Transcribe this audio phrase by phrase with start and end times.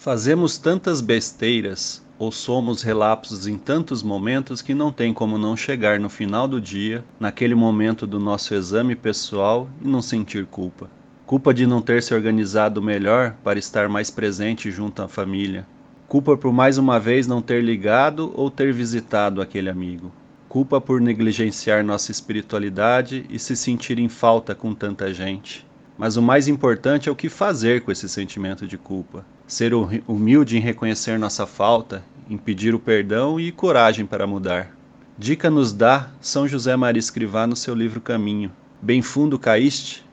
[0.00, 5.98] Fazemos tantas besteiras ou somos relapsos em tantos momentos que não tem como não chegar
[5.98, 10.88] no final do dia, naquele momento do nosso exame pessoal e não sentir culpa.
[11.26, 15.66] Culpa de não ter se organizado melhor para estar mais presente junto à família.
[16.06, 20.12] Culpa por mais uma vez não ter ligado ou ter visitado aquele amigo.
[20.48, 25.66] Culpa por negligenciar nossa espiritualidade e se sentir em falta com tanta gente.
[25.98, 29.26] Mas o mais importante é o que fazer com esse sentimento de culpa.
[29.48, 34.70] Ser humilde em reconhecer nossa falta, em pedir o perdão e coragem para mudar.
[35.18, 38.52] Dica nos dá São José Maria Escrivá no seu livro Caminho.
[38.80, 40.06] Bem fundo caíste?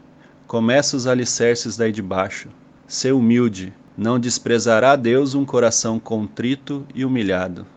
[0.47, 2.49] Começa os alicerces daí de baixo.
[2.87, 7.67] Ser humilde, não desprezará Deus um coração contrito e humilhado.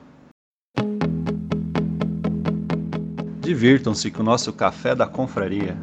[3.41, 5.77] Divirtam-se com o nosso café da confraria.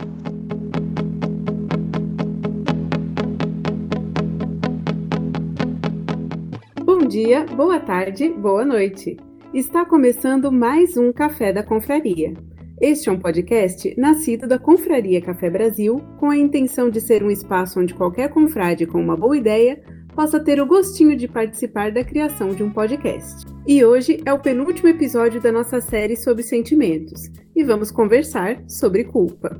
[7.15, 9.15] Dia, boa tarde, boa noite.
[9.53, 12.33] Está começando mais um Café da Confraria.
[12.81, 17.31] Este é um podcast nascido da Confraria Café Brasil, com a intenção de ser um
[17.31, 19.81] espaço onde qualquer confrade com uma boa ideia
[20.13, 23.45] possa ter o gostinho de participar da criação de um podcast.
[23.65, 29.05] E hoje é o penúltimo episódio da nossa série sobre sentimentos e vamos conversar sobre
[29.05, 29.57] culpa.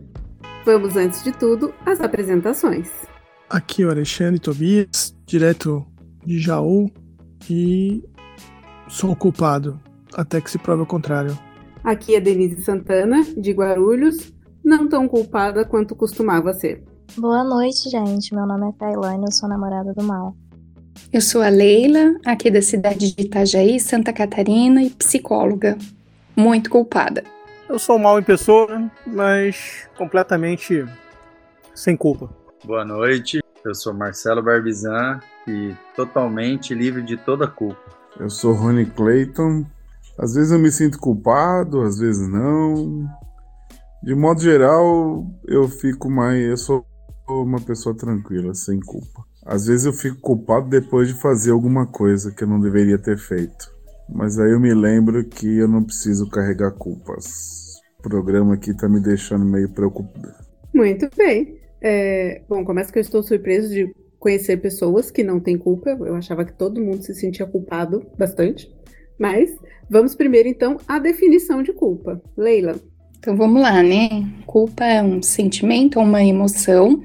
[0.66, 2.92] Vamos, antes de tudo, às apresentações.
[3.50, 5.86] Aqui é o Alexandre Tobias, direto
[6.26, 6.92] de Jaú,
[7.50, 8.04] e
[8.88, 9.80] sou o culpado,
[10.14, 11.38] até que se prove o contrário.
[11.84, 16.84] Aqui é Denise Santana, de Guarulhos, não tão culpada quanto costumava ser.
[17.18, 18.34] Boa noite, gente.
[18.34, 20.36] Meu nome é Tailane, eu sou namorada do mal.
[21.14, 25.78] Eu sou a Leila, aqui da cidade de Itajaí, Santa Catarina e psicóloga.
[26.36, 27.24] Muito culpada.
[27.70, 30.86] Eu sou mal em pessoa, mas completamente
[31.74, 32.30] sem culpa.
[32.64, 37.80] Boa noite, eu sou Marcelo Barbizan e totalmente livre de toda culpa.
[38.20, 39.66] Eu sou Rony Clayton.
[40.18, 43.10] Às vezes eu me sinto culpado, às vezes não.
[44.02, 46.42] De modo geral, eu fico mais.
[46.48, 46.86] Eu sou
[47.28, 49.26] uma pessoa tranquila, sem culpa.
[49.46, 53.18] Às vezes eu fico culpado depois de fazer alguma coisa que eu não deveria ter
[53.18, 53.74] feito.
[54.08, 57.82] Mas aí eu me lembro que eu não preciso carregar culpas.
[58.00, 60.34] O programa aqui tá me deixando meio preocupado.
[60.74, 61.65] Muito bem.
[61.88, 65.92] É, bom, começa que eu estou surpreso de conhecer pessoas que não têm culpa.
[65.92, 68.68] Eu achava que todo mundo se sentia culpado bastante.
[69.20, 69.56] Mas
[69.88, 72.20] vamos primeiro então à definição de culpa.
[72.36, 72.76] Leila.
[73.20, 74.10] Então vamos lá, né?
[74.48, 77.04] Culpa é um sentimento, uma emoção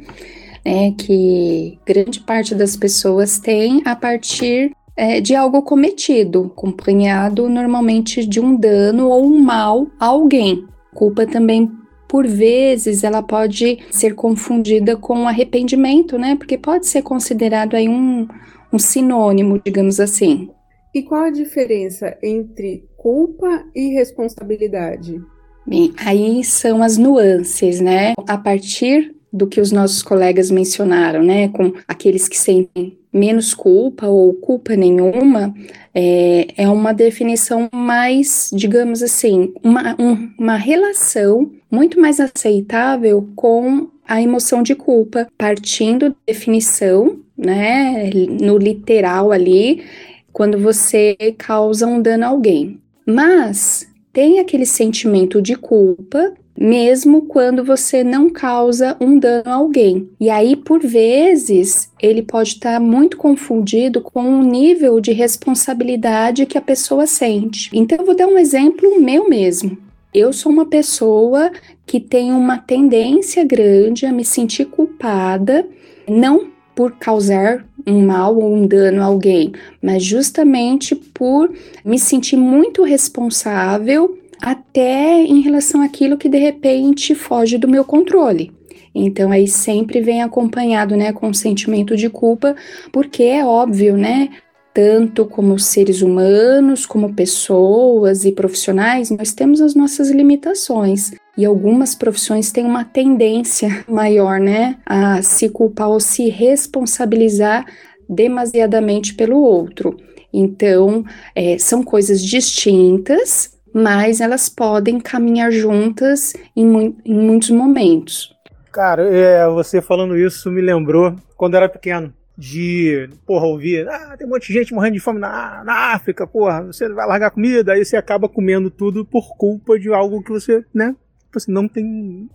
[0.64, 8.24] né, que grande parte das pessoas tem a partir é, de algo cometido, acompanhado normalmente
[8.24, 10.64] de um dano ou um mal a alguém.
[10.94, 11.70] Culpa também
[12.10, 16.34] por vezes ela pode ser confundida com arrependimento, né?
[16.34, 18.26] Porque pode ser considerado aí um,
[18.72, 20.50] um sinônimo, digamos assim.
[20.92, 25.22] E qual a diferença entre culpa e responsabilidade?
[25.64, 28.14] Bem, aí são as nuances, né?
[28.26, 31.48] A partir do que os nossos colegas mencionaram, né?
[31.48, 35.54] Com aqueles que sentem menos culpa ou culpa nenhuma,
[35.94, 43.88] é, é uma definição mais, digamos assim, uma, um, uma relação muito mais aceitável com
[44.06, 48.10] a emoção de culpa, partindo da definição, né?
[48.40, 49.84] No literal ali,
[50.32, 52.80] quando você causa um dano a alguém.
[53.06, 60.10] Mas tem aquele sentimento de culpa mesmo quando você não causa um dano a alguém.
[60.20, 66.58] E aí, por vezes, ele pode estar muito confundido com o nível de responsabilidade que
[66.58, 67.70] a pessoa sente.
[67.72, 69.78] Então, eu vou dar um exemplo meu mesmo.
[70.12, 71.50] Eu sou uma pessoa
[71.86, 75.66] que tem uma tendência grande a me sentir culpada,
[76.06, 81.50] não por causar um mal ou um dano a alguém, mas justamente por
[81.84, 88.52] me sentir muito responsável até em relação àquilo que de repente foge do meu controle.
[88.94, 92.56] Então aí sempre vem acompanhado, né, com o sentimento de culpa,
[92.92, 94.30] porque é óbvio, né,
[94.72, 101.12] tanto como seres humanos, como pessoas e profissionais, nós temos as nossas limitações.
[101.36, 107.64] E algumas profissões têm uma tendência maior, né, a se culpar ou se responsabilizar
[108.08, 109.96] demasiadamente pelo outro.
[110.32, 111.04] Então,
[111.34, 118.34] é, são coisas distintas, mas elas podem caminhar juntas em, mu em muitos momentos.
[118.72, 122.12] Cara, é, você falando isso me lembrou quando eu era pequeno.
[122.38, 126.26] De, porra, ouvir, ah, tem um monte de gente morrendo de fome na, na África,
[126.26, 130.30] porra, você vai largar comida, aí você acaba comendo tudo por culpa de algo que
[130.30, 130.96] você, né,
[131.30, 132.30] você não tem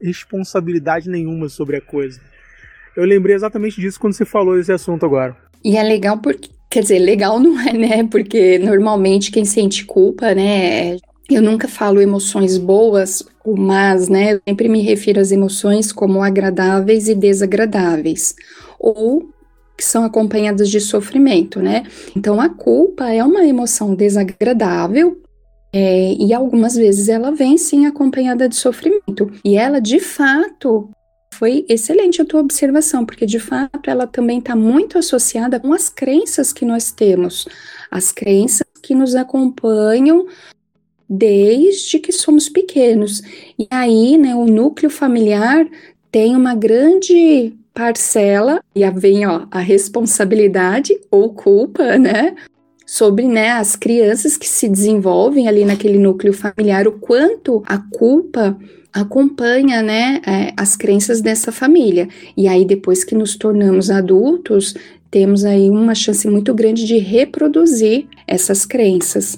[0.00, 2.20] responsabilidade nenhuma sobre a coisa.
[2.96, 5.36] Eu lembrei exatamente disso quando você falou esse assunto agora.
[5.64, 8.04] E é legal porque, quer dizer, legal não é, né?
[8.10, 10.96] Porque normalmente quem sente culpa, né?
[11.30, 14.34] Eu nunca falo emoções boas ou más, né?
[14.34, 18.34] Eu sempre me refiro às emoções como agradáveis e desagradáveis.
[18.78, 19.30] Ou
[19.76, 21.84] que são acompanhadas de sofrimento, né?
[22.16, 25.20] Então a culpa é uma emoção desagradável
[25.72, 29.30] é, e algumas vezes ela vem sim acompanhada de sofrimento.
[29.44, 30.88] E ela, de fato,
[31.34, 35.88] foi excelente a tua observação, porque de fato ela também está muito associada com as
[35.88, 37.46] crenças que nós temos,
[37.90, 40.26] as crenças que nos acompanham
[41.08, 43.20] desde que somos pequenos.
[43.58, 45.66] E aí, né, o núcleo familiar
[46.10, 52.36] tem uma grande parcela, e aí vem ó, a responsabilidade ou culpa, né?
[52.86, 58.56] Sobre né, as crianças que se desenvolvem ali naquele núcleo familiar, o quanto a culpa
[58.94, 62.08] acompanha né, é, as crenças dessa família.
[62.36, 64.74] E aí, depois que nos tornamos adultos,
[65.10, 69.36] temos aí uma chance muito grande de reproduzir essas crenças.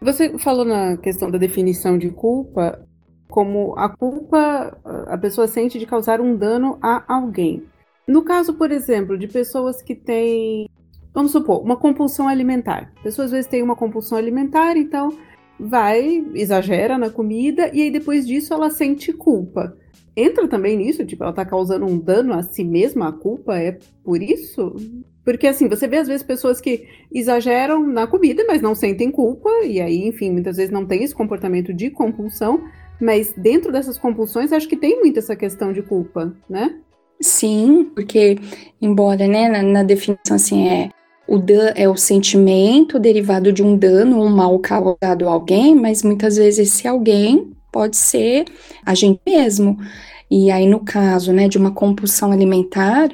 [0.00, 2.84] Você falou na questão da definição de culpa,
[3.28, 4.76] como a culpa
[5.08, 7.62] a pessoa sente de causar um dano a alguém.
[8.06, 10.68] No caso, por exemplo, de pessoas que têm,
[11.12, 12.92] vamos supor, uma compulsão alimentar.
[13.02, 15.10] Pessoas às vezes têm uma compulsão alimentar, então
[15.58, 19.76] vai, exagera na comida e aí depois disso ela sente culpa.
[20.16, 23.78] Entra também nisso, tipo, ela tá causando um dano a si mesma, a culpa é
[24.02, 24.74] por isso?
[25.22, 29.50] Porque assim, você vê às vezes pessoas que exageram na comida, mas não sentem culpa,
[29.64, 32.62] e aí, enfim, muitas vezes não tem esse comportamento de compulsão,
[33.00, 36.80] mas dentro dessas compulsões acho que tem muito essa questão de culpa, né?
[37.20, 38.38] Sim, porque,
[38.80, 40.90] embora, né, na, na definição assim, é
[41.28, 46.02] o dan é o sentimento derivado de um dano, um mal causado a alguém, mas
[46.02, 48.44] muitas vezes esse alguém pode ser
[48.84, 49.78] a gente mesmo.
[50.30, 53.08] E aí, no caso, né, de uma compulsão alimentar,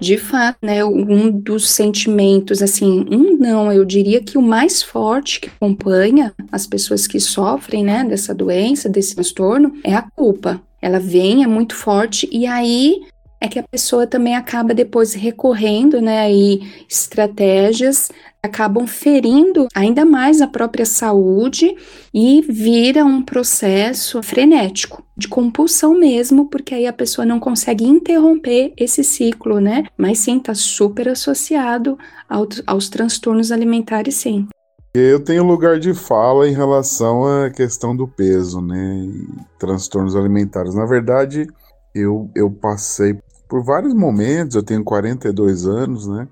[0.00, 5.40] de fato, né, um dos sentimentos, assim, um não, eu diria que o mais forte
[5.40, 10.60] que acompanha as pessoas que sofrem, né, dessa doença, desse transtorno, é a culpa.
[10.80, 13.02] Ela vem, é muito forte, e aí
[13.44, 18.10] é que a pessoa também acaba depois recorrendo, né, aí estratégias
[18.42, 21.76] acabam ferindo ainda mais a própria saúde
[22.12, 28.72] e vira um processo frenético de compulsão mesmo, porque aí a pessoa não consegue interromper
[28.76, 29.84] esse ciclo, né?
[29.96, 31.96] Mas sim, está super associado
[32.28, 34.46] ao, aos transtornos alimentares, sim.
[34.94, 39.06] Eu tenho lugar de fala em relação à questão do peso, né?
[39.06, 39.26] E
[39.58, 40.74] transtornos alimentares.
[40.74, 41.46] Na verdade,
[41.94, 43.18] eu, eu passei
[43.54, 46.26] por vários momentos, eu tenho 42 anos, né?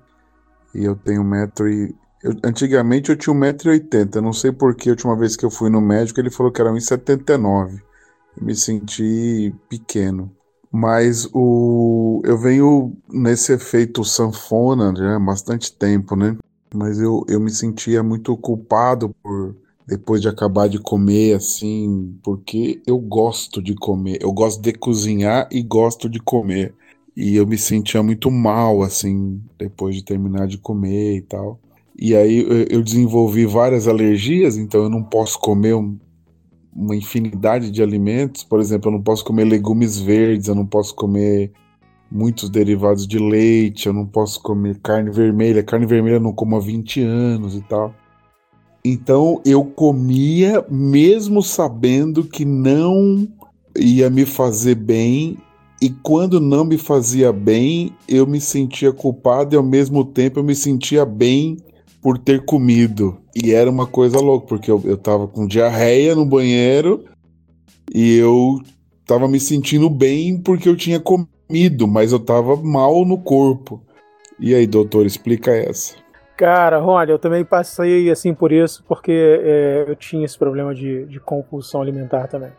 [0.75, 1.95] E eu tenho metro e...
[2.21, 5.79] Eu, antigamente eu tinha 1,80m, não sei porque a última vez que eu fui no
[5.79, 7.81] médico ele falou que era 1,79m.
[8.35, 10.35] Eu me senti pequeno.
[10.69, 16.35] Mas o eu venho nesse efeito sanfona já há bastante tempo, né?
[16.75, 19.55] Mas eu, eu me sentia muito culpado por
[19.87, 25.47] depois de acabar de comer assim, porque eu gosto de comer, eu gosto de cozinhar
[25.49, 26.75] e gosto de comer.
[27.15, 31.59] E eu me sentia muito mal, assim, depois de terminar de comer e tal.
[31.97, 35.97] E aí eu desenvolvi várias alergias, então eu não posso comer um,
[36.75, 38.43] uma infinidade de alimentos.
[38.43, 41.51] Por exemplo, eu não posso comer legumes verdes, eu não posso comer
[42.11, 45.63] muitos derivados de leite, eu não posso comer carne vermelha.
[45.63, 47.93] Carne vermelha eu não como há 20 anos e tal.
[48.83, 53.27] Então eu comia mesmo sabendo que não
[53.77, 55.37] ia me fazer bem
[55.83, 60.43] e quando não me fazia bem, eu me sentia culpado e ao mesmo tempo eu
[60.43, 61.57] me sentia bem
[62.01, 63.17] por ter comido.
[63.35, 67.03] E era uma coisa louca, porque eu, eu tava com diarreia no banheiro
[67.93, 68.61] e eu
[69.05, 73.83] tava me sentindo bem porque eu tinha comido, mas eu tava mal no corpo.
[74.39, 75.95] E aí, doutor, explica essa.
[76.37, 81.07] Cara, Rony, eu também passei assim por isso, porque é, eu tinha esse problema de,
[81.07, 82.53] de compulsão alimentar também.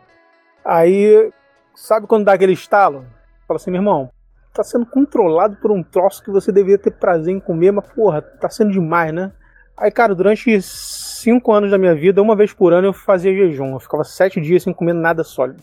[0.63, 1.31] Aí,
[1.73, 3.03] sabe quando dá aquele estalo?
[3.47, 4.09] Fala assim, meu irmão,
[4.53, 8.21] tá sendo controlado por um troço que você deveria ter prazer em comer, mas porra,
[8.21, 9.31] tá sendo demais, né?
[9.77, 13.73] Aí, cara, durante cinco anos da minha vida, uma vez por ano eu fazia jejum.
[13.73, 15.61] Eu ficava sete dias sem comer nada sólido.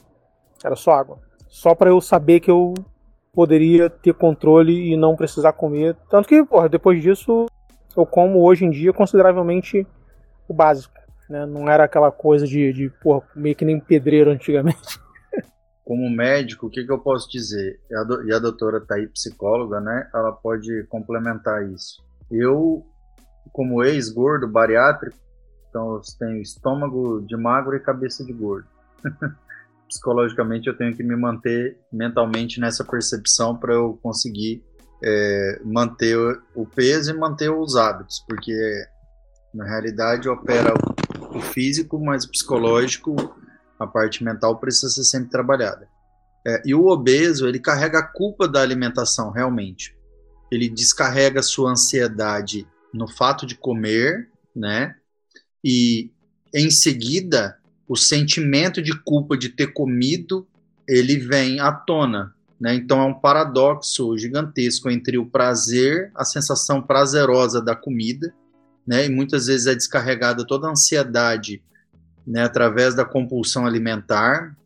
[0.62, 1.18] Era só água.
[1.48, 2.74] Só para eu saber que eu
[3.32, 5.96] poderia ter controle e não precisar comer.
[6.10, 7.46] Tanto que, porra, depois disso
[7.96, 9.86] eu como hoje em dia consideravelmente
[10.46, 10.94] o básico.
[11.28, 11.46] Né?
[11.46, 15.00] Não era aquela coisa de, de porra, comer que nem pedreiro antigamente.
[15.92, 17.78] Como médico, o que, que eu posso dizer?
[17.90, 20.08] E a, do, e a doutora está aí, psicóloga, né?
[20.14, 22.02] Ela pode complementar isso.
[22.30, 22.82] Eu,
[23.52, 25.18] como ex-gordo bariátrico,
[25.68, 28.66] então eu tenho estômago de magro e cabeça de gordo.
[29.86, 34.64] Psicologicamente eu tenho que me manter mentalmente nessa percepção para eu conseguir
[35.04, 36.16] é, manter
[36.54, 38.56] o peso e manter os hábitos, porque
[39.52, 40.72] na realidade opera
[41.34, 43.14] o físico, mas o psicológico,
[43.82, 45.88] a parte mental precisa ser sempre trabalhada.
[46.46, 49.96] É, e o obeso, ele carrega a culpa da alimentação, realmente.
[50.50, 54.94] Ele descarrega sua ansiedade no fato de comer, né?
[55.64, 56.10] E
[56.54, 57.56] em seguida,
[57.88, 60.46] o sentimento de culpa de ter comido,
[60.86, 62.74] ele vem à tona, né?
[62.74, 68.34] Então é um paradoxo gigantesco entre o prazer, a sensação prazerosa da comida,
[68.86, 69.06] né?
[69.06, 71.62] E muitas vezes é descarregada toda a ansiedade,
[72.26, 74.56] né, através da compulsão alimentar,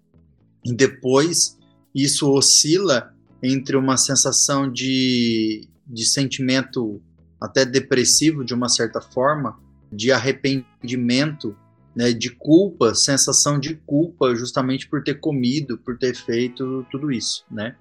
[0.65, 1.59] e depois
[1.95, 7.01] isso oscila entre uma sensação de, de sentimento
[7.41, 9.59] até depressivo de uma certa forma,
[9.93, 11.57] de arrependimento,
[11.95, 17.45] né, de culpa, sensação de culpa justamente por ter comido, por ter feito tudo isso,
[17.51, 17.77] né?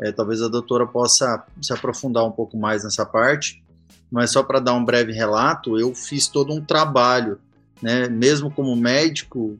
[0.00, 3.62] É, talvez a doutora possa se aprofundar um pouco mais nessa parte,
[4.10, 7.38] mas só para dar um breve relato, eu fiz todo um trabalho,
[7.82, 8.08] né?
[8.08, 9.58] Mesmo como médico,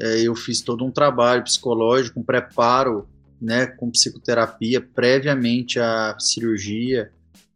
[0.00, 3.06] é, eu fiz todo um trabalho psicológico, um preparo,
[3.40, 7.10] né, com psicoterapia previamente à cirurgia,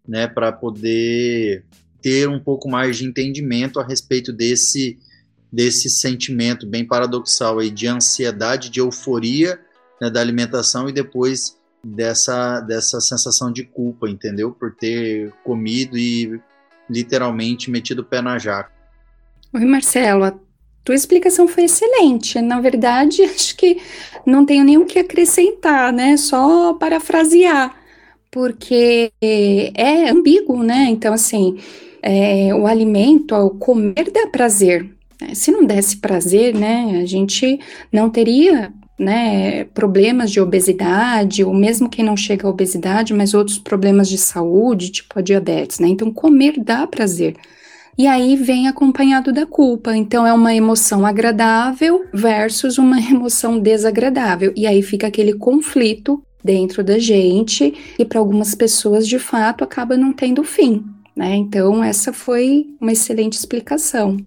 [0.06, 1.64] né, para poder
[2.00, 4.99] ter um pouco mais de entendimento a respeito desse
[5.50, 9.61] desse sentimento bem paradoxal aí de ansiedade, de euforia
[10.00, 14.50] né, da alimentação e depois dessa dessa sensação de culpa, entendeu?
[14.50, 16.40] Por ter comido e
[16.90, 18.73] literalmente metido o pé na jaca.
[19.54, 20.34] Oi, Marcelo, a
[20.84, 22.40] tua explicação foi excelente.
[22.40, 23.80] Na verdade, acho que
[24.26, 26.16] não tenho nem o que acrescentar, né?
[26.16, 27.84] Só parafrasear
[28.34, 30.88] porque é ambíguo, né?
[30.90, 31.56] Então, assim,
[32.02, 34.90] é, o alimento, o comer dá prazer.
[35.32, 37.61] Se não desse prazer, né, a gente
[37.92, 43.56] não teria né, problemas de obesidade, ou mesmo quem não chega à obesidade, mas outros
[43.58, 45.87] problemas de saúde, tipo a diabetes, né?
[45.87, 47.37] Então, comer dá prazer.
[47.96, 49.96] E aí vem acompanhado da culpa.
[49.96, 54.52] Então, é uma emoção agradável versus uma emoção desagradável.
[54.56, 59.96] E aí fica aquele conflito dentro da gente e para algumas pessoas de fato acaba
[59.96, 60.84] não tendo fim,
[61.16, 61.34] né?
[61.34, 64.18] Então essa foi uma excelente explicação.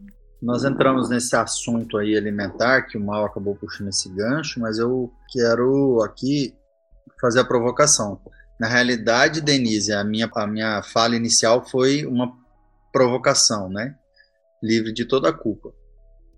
[0.41, 5.11] Nós entramos nesse assunto aí alimentar que o Mal acabou puxando esse gancho, mas eu
[5.31, 6.55] quero aqui
[7.21, 8.19] fazer a provocação.
[8.59, 12.31] Na realidade, Denise, a minha, a minha fala inicial foi uma
[12.97, 13.95] provocação, né?
[14.63, 15.71] Livre de toda a culpa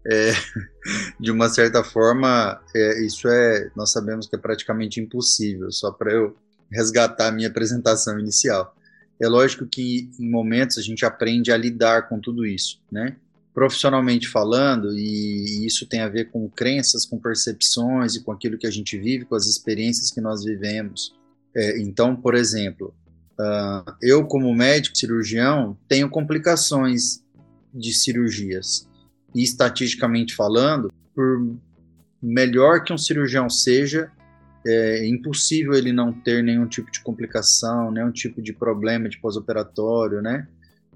[0.09, 0.31] é,
[1.19, 6.11] de uma certa forma, é, isso é, nós sabemos que é praticamente impossível, só para
[6.13, 6.35] eu
[6.71, 8.75] resgatar a minha apresentação inicial.
[9.21, 13.17] É lógico que em momentos a gente aprende a lidar com tudo isso, né?
[13.53, 18.67] Profissionalmente falando, e isso tem a ver com crenças, com percepções e com aquilo que
[18.67, 21.13] a gente vive, com as experiências que nós vivemos.
[21.53, 22.93] É, então, por exemplo,
[23.39, 27.23] uh, eu como médico cirurgião tenho complicações
[27.73, 28.87] de cirurgias
[29.33, 31.55] e estatisticamente falando, por
[32.21, 34.11] melhor que um cirurgião seja,
[34.65, 40.21] é impossível ele não ter nenhum tipo de complicação, nenhum tipo de problema de pós-operatório,
[40.21, 40.47] né?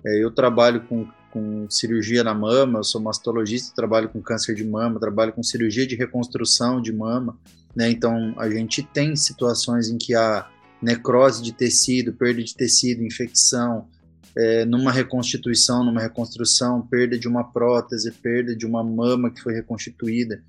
[0.06, 4.66] É, eu trabalho com, com cirurgia na mama, eu sou mastologista, trabalho com câncer de
[4.66, 7.38] mama, trabalho com cirurgia de reconstrução de mama,
[7.74, 7.90] né?
[7.90, 10.46] Então a gente tem situações em que há
[10.84, 13.88] necrose de tecido, perda de tecido, infecção,
[14.36, 19.54] é, numa reconstituição, numa reconstrução, perda de uma prótese, perda de uma mama que foi
[19.54, 20.44] reconstituída.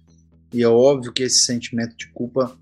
[0.52, 2.56] E é óbvio que esse sentimento de culpa,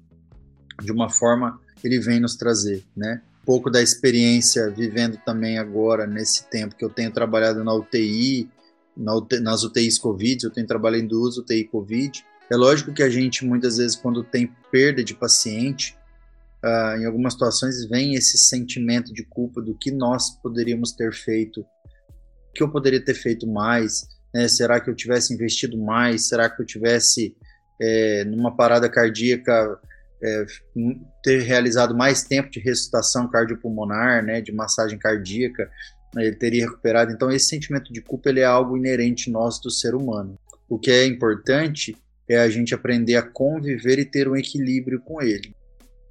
[0.83, 3.23] de uma forma, ele vem nos trazer, né?
[3.43, 8.49] Um pouco da experiência vivendo também agora, nesse tempo que eu tenho trabalhado na UTI,
[8.97, 12.25] na UTI nas UTIs Covid, eu tenho trabalhado em duas UTI Covid.
[12.51, 15.97] É lógico que a gente, muitas vezes, quando tem perda de paciente,
[16.65, 21.61] uh, em algumas situações vem esse sentimento de culpa do que nós poderíamos ter feito,
[21.61, 24.49] o que eu poderia ter feito mais, né?
[24.49, 27.37] será que eu tivesse investido mais, será que eu tivesse
[27.81, 29.79] é, numa parada cardíaca
[30.23, 30.47] é,
[31.23, 35.69] ter realizado mais tempo de ressuscitação cardiopulmonar, né, de massagem cardíaca,
[36.15, 37.11] né, ele teria recuperado.
[37.11, 40.39] Então esse sentimento de culpa ele é algo inerente nosso do ser humano.
[40.69, 41.97] O que é importante
[42.29, 45.55] é a gente aprender a conviver e ter um equilíbrio com ele.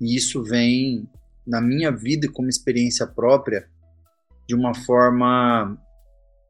[0.02, 1.08] E isso vem
[1.46, 3.70] na minha vida como experiência própria
[4.48, 5.78] de uma forma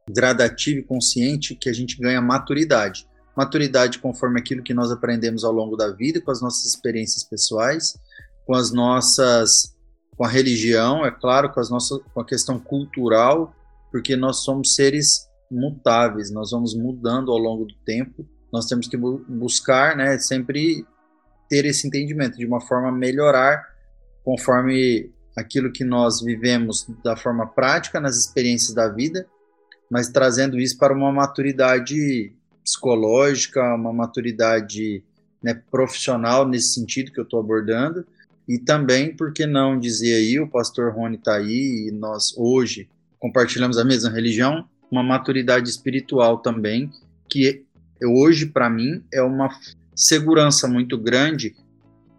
[0.10, 3.06] gradativa e consciente que a gente ganha maturidade.
[3.36, 7.98] Maturidade conforme aquilo que nós aprendemos ao longo da vida, com as nossas experiências pessoais,
[8.46, 9.76] com as nossas
[10.18, 13.56] com a religião, é claro, com as nossas com a questão cultural,
[13.92, 18.26] porque nós somos seres mutáveis, nós vamos mudando ao longo do tempo.
[18.52, 20.86] Nós temos que buscar, né, sempre
[21.52, 23.62] ter esse entendimento de uma forma melhorar
[24.24, 29.28] conforme aquilo que nós vivemos da forma prática nas experiências da vida,
[29.90, 32.32] mas trazendo isso para uma maturidade
[32.64, 35.04] psicológica, uma maturidade
[35.44, 38.08] né, profissional nesse sentido que eu estou abordando,
[38.48, 42.88] e também, por que não dizer aí, o pastor Rony está aí, e nós hoje
[43.20, 46.90] compartilhamos a mesma religião, uma maturidade espiritual também,
[47.30, 47.66] que
[48.02, 49.50] hoje, para mim, é uma
[49.96, 51.56] segurança muito grande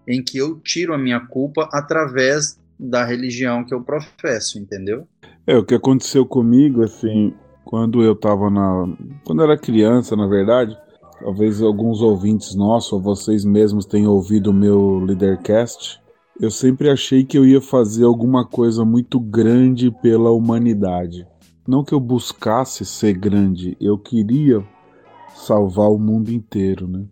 [0.06, 5.06] em que eu tiro a minha culpa através da religião que eu professo, entendeu?
[5.46, 7.32] É, o que aconteceu comigo, assim,
[7.64, 8.88] quando eu tava na.
[9.24, 10.76] Quando eu era criança, na verdade,
[11.20, 16.00] talvez alguns ouvintes nossos, ou vocês mesmos tenham ouvido o meu Leadercast,
[16.40, 21.26] eu sempre achei que eu ia fazer alguma coisa muito grande pela humanidade.
[21.66, 24.64] Não que eu buscasse ser grande, eu queria
[25.34, 27.04] salvar o mundo inteiro, né?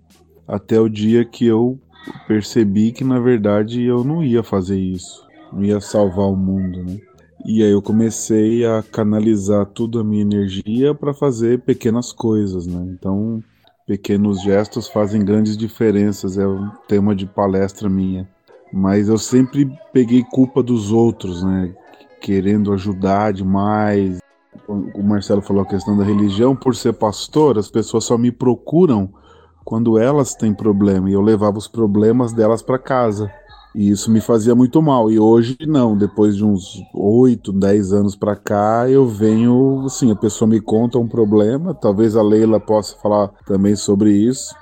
[0.50, 1.78] Até o dia que eu
[2.26, 6.99] percebi que na verdade eu não ia fazer isso, não ia salvar o mundo, né?
[7.47, 12.85] E aí eu comecei a canalizar toda a minha energia para fazer pequenas coisas, né?
[12.92, 13.40] Então,
[13.87, 18.28] pequenos gestos fazem grandes diferenças, é um tema de palestra minha.
[18.73, 21.73] Mas eu sempre peguei culpa dos outros, né?
[22.21, 24.19] Querendo ajudar demais.
[24.66, 29.14] O Marcelo falou a questão da religião, por ser pastor, as pessoas só me procuram
[29.64, 33.30] quando elas têm problema e eu levava os problemas delas para casa.
[33.74, 35.10] E isso me fazia muito mal.
[35.10, 40.16] E hoje não, depois de uns 8, 10 anos para cá, eu venho, assim, a
[40.16, 44.54] pessoa me conta um problema, talvez a Leila possa falar também sobre isso,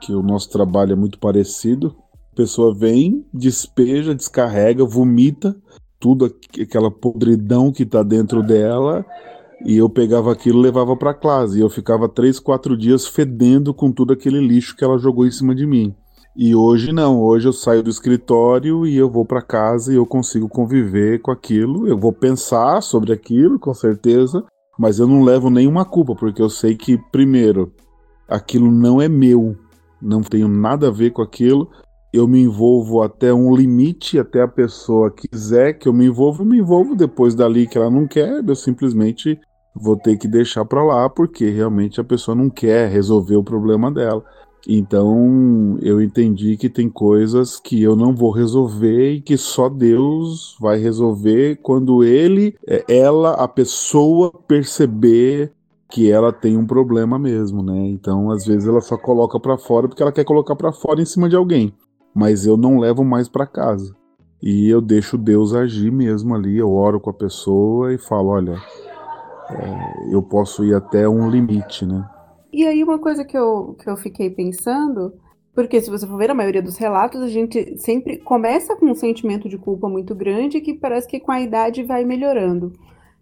[0.00, 1.94] que o nosso trabalho é muito parecido.
[2.32, 5.54] A pessoa vem, despeja, descarrega, vomita
[6.00, 9.06] tudo aquela podridão que tá dentro dela
[9.64, 11.58] e eu pegava aquilo e levava para casa.
[11.58, 15.30] E eu ficava três, quatro dias fedendo com tudo aquele lixo que ela jogou em
[15.30, 15.94] cima de mim.
[16.34, 20.06] E hoje não, hoje eu saio do escritório e eu vou para casa e eu
[20.06, 21.86] consigo conviver com aquilo.
[21.86, 24.42] Eu vou pensar sobre aquilo, com certeza,
[24.78, 27.70] mas eu não levo nenhuma culpa, porque eu sei que, primeiro,
[28.26, 29.54] aquilo não é meu,
[30.00, 31.68] não tenho nada a ver com aquilo.
[32.10, 36.46] Eu me envolvo até um limite, até a pessoa quiser que eu me envolva, eu
[36.46, 39.38] me envolvo depois dali que ela não quer, eu simplesmente
[39.74, 43.90] vou ter que deixar para lá porque realmente a pessoa não quer resolver o problema
[43.90, 44.24] dela.
[44.66, 50.56] Então eu entendi que tem coisas que eu não vou resolver e que só Deus
[50.60, 55.52] vai resolver quando ele, é, ela, a pessoa perceber
[55.90, 57.88] que ela tem um problema mesmo, né?
[57.88, 61.06] Então às vezes ela só coloca para fora porque ela quer colocar para fora em
[61.06, 61.74] cima de alguém,
[62.14, 63.94] mas eu não levo mais para casa.
[64.40, 68.60] E eu deixo Deus agir mesmo ali, eu oro com a pessoa e falo, olha,
[69.58, 72.08] é, eu posso ir até um limite, né?
[72.52, 75.14] E aí uma coisa que eu, que eu fiquei pensando,
[75.54, 78.94] porque se você for ver a maioria dos relatos, a gente sempre começa com um
[78.94, 82.72] sentimento de culpa muito grande que parece que com a idade vai melhorando.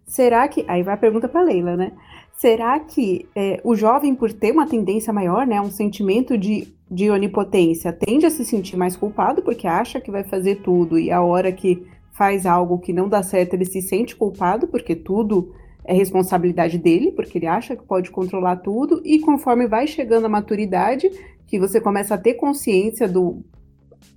[0.05, 0.65] Será que.
[0.67, 1.93] Aí vai a pergunta para Leila, né?
[2.33, 7.09] Será que é, o jovem, por ter uma tendência maior, né, um sentimento de, de
[7.09, 11.21] onipotência, tende a se sentir mais culpado porque acha que vai fazer tudo e a
[11.21, 15.93] hora que faz algo que não dá certo, ele se sente culpado porque tudo é
[15.93, 21.09] responsabilidade dele, porque ele acha que pode controlar tudo, e conforme vai chegando a maturidade,
[21.47, 23.43] que você começa a ter consciência do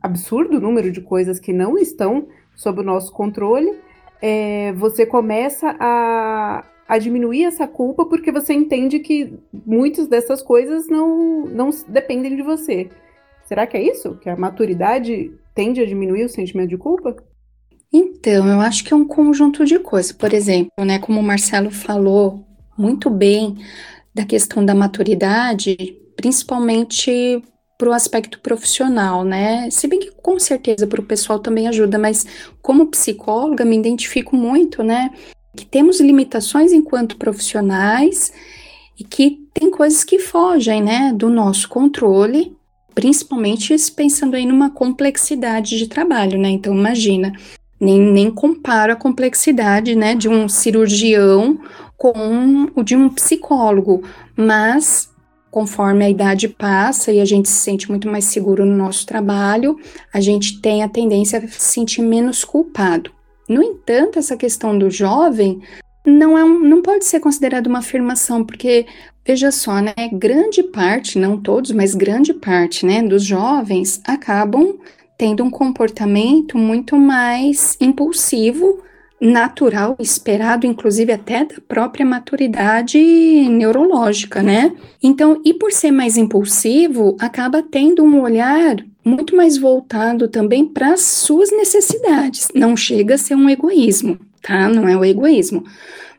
[0.00, 3.74] absurdo número de coisas que não estão sob o nosso controle,
[4.20, 10.88] é, você começa a, a diminuir essa culpa porque você entende que muitas dessas coisas
[10.88, 12.88] não, não dependem de você.
[13.44, 14.16] Será que é isso?
[14.16, 17.16] Que a maturidade tende a diminuir o sentimento de culpa?
[17.96, 20.10] Então, eu acho que é um conjunto de coisas.
[20.10, 22.44] Por exemplo, né, como o Marcelo falou
[22.76, 23.56] muito bem
[24.12, 27.40] da questão da maturidade, principalmente
[27.78, 29.70] para o aspecto profissional, né?
[29.70, 32.26] Se bem que com certeza para o pessoal também ajuda, mas
[32.60, 35.10] como psicóloga me identifico muito, né?
[35.56, 38.32] Que temos limitações enquanto profissionais
[38.98, 42.56] e que tem coisas que fogem, né, do nosso controle,
[42.92, 46.48] principalmente pensando aí numa complexidade de trabalho, né?
[46.50, 47.32] Então imagina,
[47.84, 51.60] nem, nem comparo a complexidade né, de um cirurgião
[51.96, 54.02] com o de um psicólogo,
[54.36, 55.10] mas
[55.50, 59.78] conforme a idade passa e a gente se sente muito mais seguro no nosso trabalho,
[60.12, 63.12] a gente tem a tendência a se sentir menos culpado.
[63.48, 65.62] No entanto, essa questão do jovem
[66.04, 68.84] não, é um, não pode ser considerada uma afirmação, porque,
[69.24, 74.78] veja só, né, grande parte, não todos, mas grande parte né, dos jovens acabam
[75.16, 78.82] tendo um comportamento muito mais impulsivo,
[79.20, 82.98] natural, esperado, inclusive até da própria maturidade
[83.48, 84.74] neurológica, né?
[85.02, 90.94] Então, e por ser mais impulsivo, acaba tendo um olhar muito mais voltado também para
[90.94, 92.48] as suas necessidades.
[92.54, 94.68] Não chega a ser um egoísmo, tá?
[94.68, 95.64] Não é o egoísmo,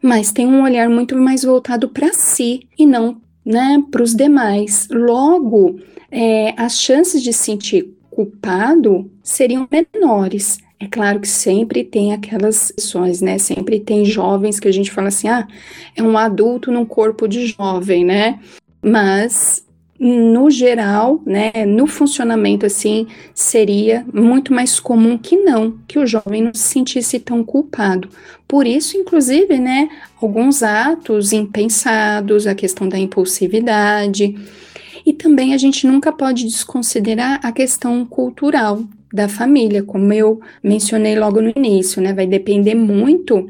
[0.01, 4.87] mas tem um olhar muito mais voltado para si e não, né, para os demais.
[4.89, 5.79] Logo,
[6.11, 10.57] é, as chances de sentir culpado seriam menores.
[10.79, 13.37] É claro que sempre tem aquelas exceções, né?
[13.37, 15.47] Sempre tem jovens que a gente fala assim, ah,
[15.95, 18.39] é um adulto num corpo de jovem, né?
[18.81, 19.65] Mas
[19.97, 26.43] no geral, né, no funcionamento assim, seria muito mais comum que não, que o jovem
[26.43, 28.09] não se sentisse tão culpado.
[28.45, 29.89] Por isso, inclusive, né,
[30.21, 34.35] alguns atos impensados, a questão da impulsividade,
[35.05, 41.17] e também a gente nunca pode desconsiderar a questão cultural da família, como eu mencionei
[41.17, 42.13] logo no início, né?
[42.13, 43.49] Vai depender muito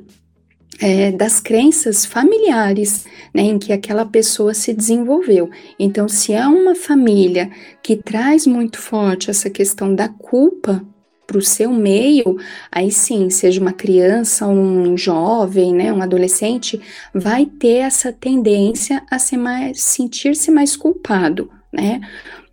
[0.79, 5.49] é, das crenças familiares né, em que aquela pessoa se desenvolveu.
[5.79, 7.49] Então, se é uma família
[7.81, 10.85] que traz muito forte essa questão da culpa
[11.25, 12.37] para o seu meio,
[12.71, 16.79] aí sim, seja uma criança, um jovem, né, um adolescente,
[17.13, 22.01] vai ter essa tendência a mais, sentir-se mais culpado, né?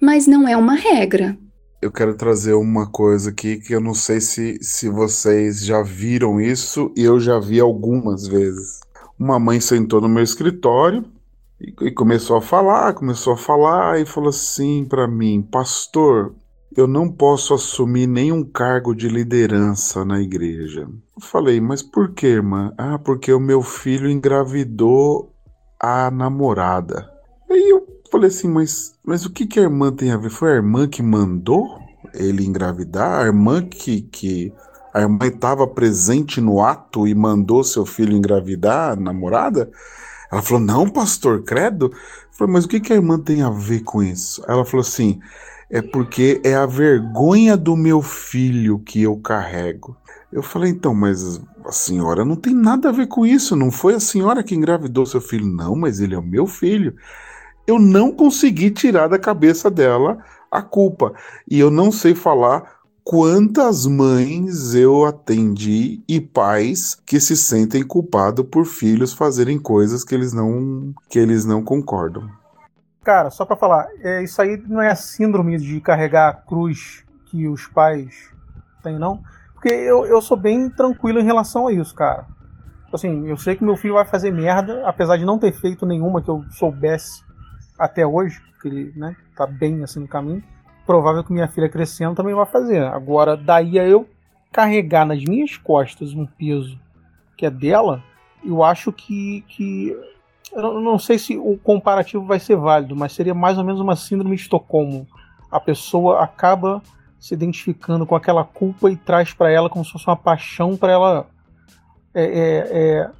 [0.00, 1.36] Mas não é uma regra.
[1.80, 6.40] Eu quero trazer uma coisa aqui que eu não sei se, se vocês já viram
[6.40, 8.80] isso e eu já vi algumas vezes.
[9.18, 11.04] Uma mãe sentou no meu escritório
[11.60, 16.34] e, e começou a falar, começou a falar e falou assim para mim, pastor,
[16.76, 20.82] eu não posso assumir nenhum cargo de liderança na igreja.
[20.82, 22.72] Eu falei, mas por que, irmã?
[22.78, 25.32] Ah, porque o meu filho engravidou
[25.78, 27.10] a namorada.
[27.50, 30.30] Aí eu falei assim, mas, mas o que, que a irmã tem a ver?
[30.30, 31.78] Foi a irmã que mandou
[32.14, 33.22] ele engravidar?
[33.22, 34.52] A irmã que, que
[34.94, 39.70] a irmã estava presente no ato e mandou seu filho engravidar a namorada?
[40.30, 41.90] Ela falou, não, pastor, credo.
[41.92, 41.98] Eu
[42.32, 44.42] falei, mas o que, que a irmã tem a ver com isso?
[44.48, 45.20] Ela falou assim,
[45.72, 49.96] é porque é a vergonha do meu filho que eu carrego.
[50.30, 53.94] Eu falei, então, mas a senhora não tem nada a ver com isso, não foi
[53.94, 56.94] a senhora que engravidou seu filho, não, mas ele é o meu filho.
[57.66, 60.18] Eu não consegui tirar da cabeça dela
[60.50, 61.14] a culpa.
[61.50, 68.44] E eu não sei falar quantas mães eu atendi e pais que se sentem culpados
[68.50, 72.41] por filhos fazerem coisas que eles não que eles não concordam.
[73.02, 77.04] Cara, só para falar, é, isso aí não é a síndrome de carregar a cruz
[77.26, 78.32] que os pais
[78.82, 79.22] têm, não?
[79.54, 82.26] Porque eu, eu sou bem tranquilo em relação a isso, cara.
[82.92, 86.20] Assim, eu sei que meu filho vai fazer merda, apesar de não ter feito nenhuma
[86.20, 87.24] que eu soubesse
[87.78, 90.42] até hoje, que ele né, tá bem assim no caminho.
[90.86, 92.84] Provável que minha filha crescendo também vai fazer.
[92.84, 94.06] Agora, daí a eu
[94.52, 96.78] carregar nas minhas costas um peso
[97.36, 98.02] que é dela,
[98.44, 99.96] eu acho que, que
[100.54, 103.96] eu não sei se o comparativo vai ser válido, mas seria mais ou menos uma
[103.96, 105.06] síndrome de Estocolmo.
[105.50, 106.82] A pessoa acaba
[107.18, 110.92] se identificando com aquela culpa e traz para ela como se fosse uma paixão para
[110.92, 111.26] ela.
[112.14, 113.10] É, é, é,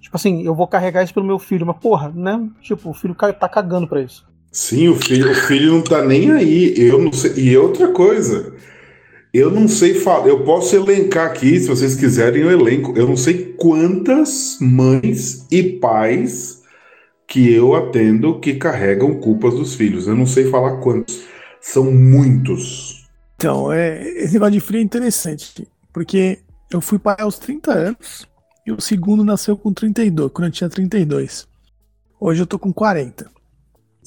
[0.00, 2.48] tipo assim, eu vou carregar isso pelo meu filho, mas porra, né?
[2.62, 4.26] Tipo, o filho tá cagando pra isso.
[4.52, 6.74] Sim, o filho, o filho não tá nem aí.
[6.76, 7.32] Eu não sei.
[7.36, 8.54] E outra coisa,
[9.32, 10.28] eu não sei falar.
[10.28, 12.92] Eu posso elencar aqui, se vocês quiserem, eu elenco.
[12.96, 16.57] Eu não sei quantas mães e pais
[17.28, 20.06] que eu atendo que carregam culpas dos filhos.
[20.06, 21.24] Eu não sei falar quantos.
[21.60, 23.06] São muitos.
[23.36, 26.38] Então, é, esse negócio de frio é interessante, porque
[26.72, 28.26] eu fui pai aos 30 anos
[28.66, 31.46] e o segundo nasceu com 32, quando eu tinha 32.
[32.18, 33.30] Hoje eu tô com 40.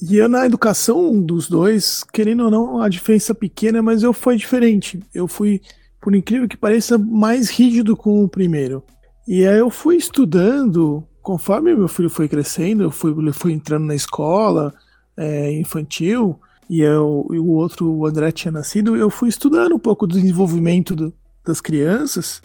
[0.02, 4.36] E eu, na educação dos dois, querendo ou não, a diferença pequena, mas eu fui
[4.36, 5.00] diferente.
[5.14, 5.60] Eu fui,
[6.00, 8.82] por incrível que pareça, mais rígido com o primeiro.
[9.28, 13.86] E aí eu fui estudando conforme meu filho foi crescendo, eu fui, ele foi entrando
[13.86, 14.74] na escola
[15.16, 19.78] é, infantil, e, eu, e o outro, o André, tinha nascido, eu fui estudando um
[19.78, 21.12] pouco do desenvolvimento do,
[21.44, 22.40] das crianças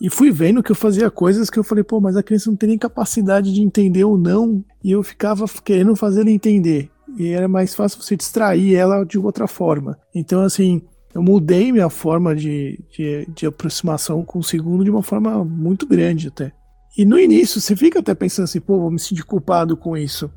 [0.00, 2.56] e fui vendo que eu fazia coisas que eu falei, pô, mas a criança não
[2.56, 6.90] tem nem capacidade de entender ou não, e eu ficava querendo fazer ela entender.
[7.16, 9.98] E era mais fácil você distrair ela de outra forma.
[10.14, 10.82] Então, assim,
[11.14, 15.86] eu mudei minha forma de, de, de aproximação com o segundo de uma forma muito
[15.86, 16.52] grande até.
[16.98, 20.28] E no início você fica até pensando assim, pô, vou me sentir culpado com isso.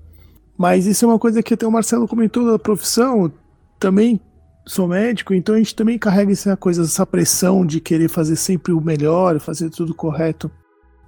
[0.56, 3.34] Mas isso é uma coisa que até o Marcelo comentou da profissão,
[3.80, 4.21] também
[4.67, 8.74] sou médico, então a gente também carrega essa coisa, essa pressão de querer fazer sempre
[8.74, 10.52] o melhor, fazer tudo correto.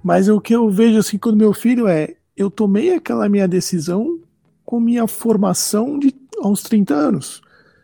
[0.02, 3.46] Mas o que eu vejo assim com o meu filho é, eu tomei aquela minha
[3.46, 4.18] decisão
[4.64, 6.12] com minha formação de
[6.42, 7.40] aos 30 anos.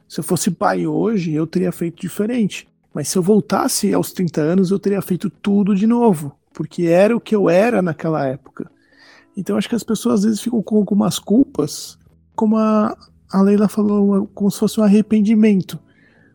[0.08, 2.66] Se eu fosse pai hoje, eu teria feito diferente.
[2.92, 7.16] Mas se eu voltasse aos 30 anos, eu teria feito tudo de novo porque era
[7.16, 8.70] o que eu era naquela época.
[9.36, 11.98] Então acho que as pessoas às vezes ficam com algumas culpas,
[12.34, 12.96] como a,
[13.30, 15.78] a Leila falou, como se fosse um arrependimento.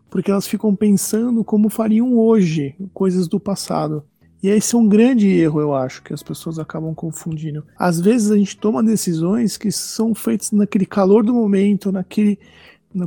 [0.09, 4.03] porque elas ficam pensando como fariam hoje, coisas do passado.
[4.41, 7.65] E esse é um grande erro, eu acho, que as pessoas acabam confundindo.
[7.77, 12.39] Às vezes a gente toma decisões que são feitas naquele calor do momento, naquele,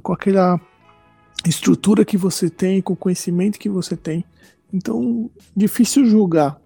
[0.02, 0.60] com aquela
[1.46, 4.24] estrutura que você tem, com o conhecimento que você tem.
[4.72, 6.60] Então, difícil julgar.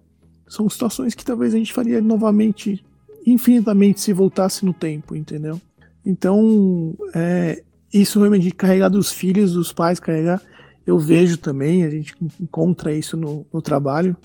[0.47, 2.83] São situações que talvez a gente faria novamente,
[3.25, 5.59] infinitamente, se voltasse no tempo, entendeu?
[6.05, 10.41] Então, é, isso realmente de carregar dos filhos, dos pais, carregar,
[10.85, 14.15] eu vejo também, a gente encontra isso no, no trabalho.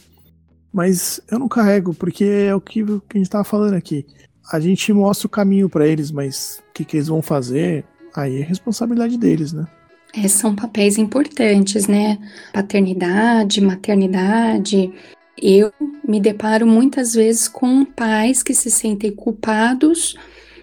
[0.72, 4.04] Mas eu não carrego, porque é o que, que a gente estava falando aqui.
[4.52, 8.40] A gente mostra o caminho para eles, mas o que, que eles vão fazer, aí
[8.40, 9.66] é responsabilidade deles, né?
[10.14, 12.18] É, são papéis importantes, né?
[12.52, 14.92] Paternidade, maternidade.
[15.40, 15.72] Eu
[16.06, 20.16] me deparo muitas vezes com pais que se sentem culpados,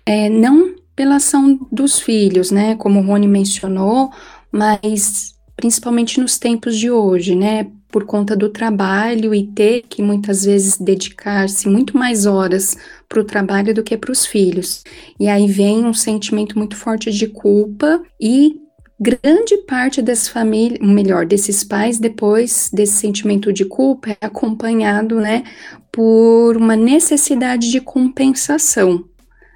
[0.05, 2.75] é, não pela ação dos filhos, né?
[2.75, 4.11] Como o Rony mencionou,
[4.51, 7.67] mas principalmente nos tempos de hoje, né?
[7.89, 13.23] Por conta do trabalho e ter que muitas vezes dedicar-se muito mais horas para o
[13.23, 14.83] trabalho do que para os filhos.
[15.19, 18.59] E aí vem um sentimento muito forte de culpa e
[18.99, 25.43] grande parte das famílias, melhor, desses pais, depois desse sentimento de culpa, é acompanhado, né,
[25.91, 29.05] por uma necessidade de compensação.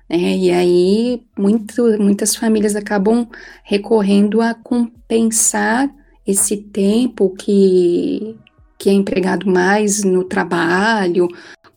[0.09, 0.17] Né?
[0.17, 3.27] E aí, muito, muitas famílias acabam
[3.63, 5.89] recorrendo a compensar
[6.25, 8.35] esse tempo que,
[8.77, 11.27] que é empregado mais no trabalho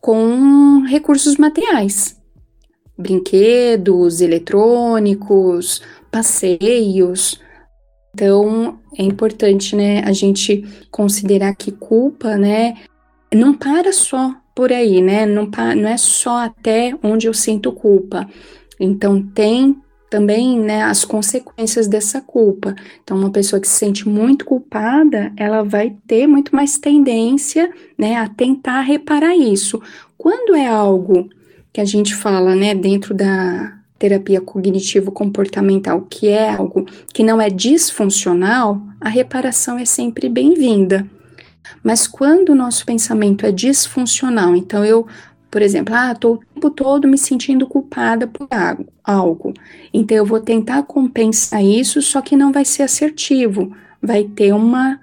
[0.01, 2.20] com recursos materiais.
[2.98, 7.40] Brinquedos eletrônicos, passeios,
[8.14, 12.77] então, é importante, né, a gente considerar que culpa, né,
[13.35, 18.29] não para só por aí, né, não, não é só até onde eu sinto culpa.
[18.79, 19.77] Então, tem
[20.11, 22.75] também, né, as consequências dessa culpa.
[23.03, 28.16] Então, uma pessoa que se sente muito culpada, ela vai ter muito mais tendência, né,
[28.16, 29.81] a tentar reparar isso.
[30.18, 31.31] Quando é algo
[31.72, 36.85] que a gente fala, né, dentro da, terapia cognitivo-comportamental, que é algo
[37.15, 41.07] que não é disfuncional, a reparação é sempre bem-vinda.
[41.85, 45.07] Mas quando o nosso pensamento é disfuncional, então eu,
[45.49, 48.49] por exemplo, ah, estou o tempo todo me sentindo culpada por
[49.05, 49.55] algo,
[49.95, 55.01] então eu vou tentar compensar isso, só que não vai ser assertivo, vai ter uma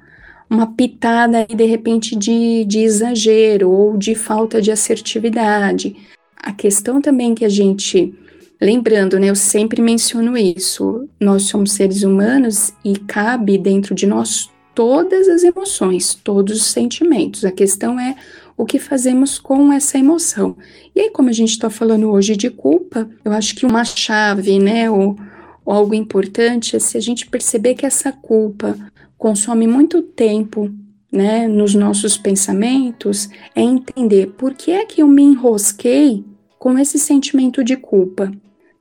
[0.49, 5.95] uma pitada aí, de repente de, de exagero ou de falta de assertividade.
[6.35, 8.15] A questão também que a gente
[8.61, 14.49] Lembrando, né, eu sempre menciono isso, nós somos seres humanos e cabe dentro de nós
[14.75, 17.45] todas as emoções, todos os sentimentos.
[17.45, 18.15] A questão é
[18.57, 20.57] o que fazemos com essa emoção.
[20.93, 24.59] E aí, como a gente está falando hoje de culpa, eu acho que uma chave,
[24.59, 25.15] né, ou,
[25.63, 28.77] ou algo importante é se a gente perceber que essa culpa
[29.17, 30.69] consome muito tempo
[31.11, 36.23] né, nos nossos pensamentos, é entender por que é que eu me enrosquei
[36.57, 38.31] com esse sentimento de culpa.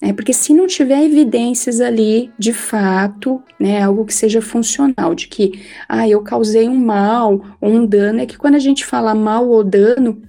[0.00, 5.26] É porque se não tiver evidências ali, de fato, né, algo que seja funcional, de
[5.26, 9.12] que, ah, eu causei um mal ou um dano, é que quando a gente fala
[9.12, 10.22] mal ou dano,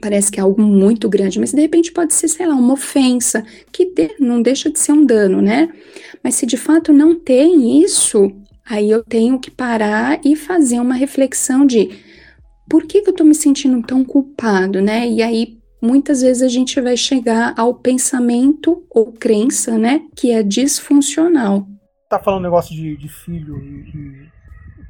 [0.00, 3.44] parece que é algo muito grande, mas de repente pode ser, sei lá, uma ofensa,
[3.70, 5.68] que de, não deixa de ser um dano, né?
[6.22, 8.32] Mas se de fato não tem isso,
[8.68, 11.90] aí eu tenho que parar e fazer uma reflexão de
[12.68, 15.08] por que, que eu tô me sentindo tão culpado, né?
[15.08, 20.42] E aí muitas vezes a gente vai chegar ao pensamento ou crença, né, que é
[20.42, 21.66] disfuncional.
[22.08, 24.28] Tá falando negócio de, de filho e,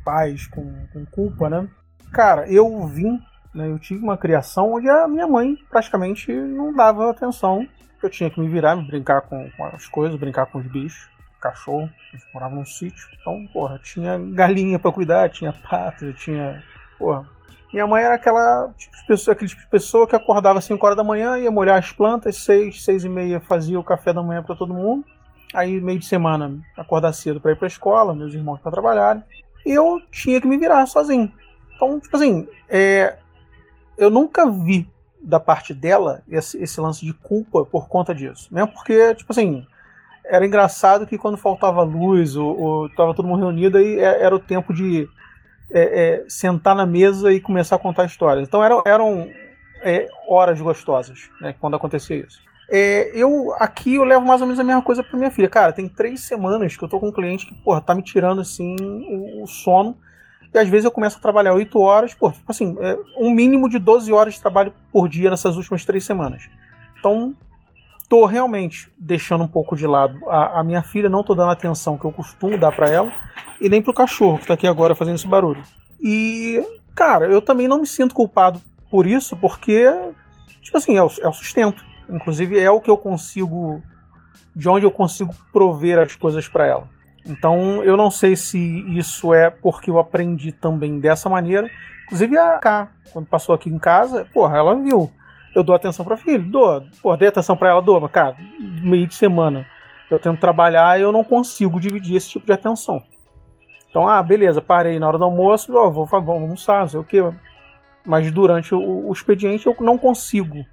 [0.05, 1.69] pais com, com, culpa, né?
[2.13, 3.19] Cara, eu vim,
[3.55, 7.67] né, eu tive uma criação onde a minha mãe praticamente não dava atenção.
[8.03, 11.09] Eu tinha que me virar, me brincar com, com as coisas, brincar com os bichos,
[11.41, 11.91] cachorro.
[12.13, 13.09] A gente morava num sítio.
[13.21, 16.63] Então, porra, tinha galinha para cuidar, tinha pato, tinha,
[16.99, 17.27] porra,
[17.73, 20.85] minha mãe era aquela tipo de pessoa, aquele tipo de pessoa que acordava às 5
[20.85, 24.23] horas da manhã, ia molhar as plantas, 6, 6 e meia fazia o café da
[24.23, 25.05] manhã para todo mundo.
[25.55, 29.25] Aí, meio de semana, acordar cedo para ir para escola, meus irmãos para trabalhar.
[29.65, 31.33] E eu tinha que me virar sozinho.
[31.75, 33.17] Então, tipo assim, é,
[33.97, 34.89] eu nunca vi
[35.21, 38.49] da parte dela esse, esse, lance de culpa por conta disso.
[38.53, 39.67] Mesmo porque, tipo assim,
[40.25, 44.35] era engraçado que quando faltava luz ou, ou tava todo mundo reunido, aí é, era
[44.35, 45.09] o tempo de
[45.71, 48.47] é, é, sentar na mesa e começar a contar histórias.
[48.47, 49.29] Então eram, eram
[49.83, 52.41] é, horas gostosas né, quando acontecia isso.
[52.69, 55.49] É, eu aqui eu levo mais ou menos a mesma coisa para minha filha.
[55.49, 58.41] Cara, tem três semanas que eu tô com um cliente que, porra, tá me tirando
[58.41, 59.97] assim o, o sono.
[60.53, 63.69] E às vezes eu começo a trabalhar oito horas, pô, tipo assim, é, um mínimo
[63.69, 66.49] de 12 horas de trabalho por dia nessas últimas três semanas.
[66.99, 67.35] Então,
[68.09, 71.53] tô realmente deixando um pouco de lado a, a minha filha, não tô dando a
[71.53, 73.13] atenção que eu costumo dar para ela
[73.61, 75.63] e nem pro cachorro que tá aqui agora fazendo esse barulho.
[76.01, 76.63] E,
[76.95, 79.91] cara, eu também não me sinto culpado por isso, porque,
[80.61, 81.85] tipo assim, é o, é o sustento.
[82.09, 83.83] Inclusive, é o que eu consigo.
[84.55, 86.89] de onde eu consigo prover as coisas para ela.
[87.25, 88.59] Então, eu não sei se
[88.97, 91.69] isso é porque eu aprendi também dessa maneira.
[92.05, 95.11] Inclusive, a K, quando passou aqui em casa, porra, ela viu.
[95.55, 96.85] Eu dou atenção para filho, dou.
[97.03, 98.01] Porra, dei atenção para ela, dou.
[98.01, 98.37] Mas, cara,
[98.83, 99.67] meio de semana
[100.11, 103.03] eu tento trabalhar e eu não consigo dividir esse tipo de atenção.
[103.97, 107.05] Então, ah, beleza, parei na hora do almoço, ó, vou, vou almoçar, não sei o
[107.05, 107.33] quê.
[108.05, 110.67] Mas durante o, o, expediente eu não consigo.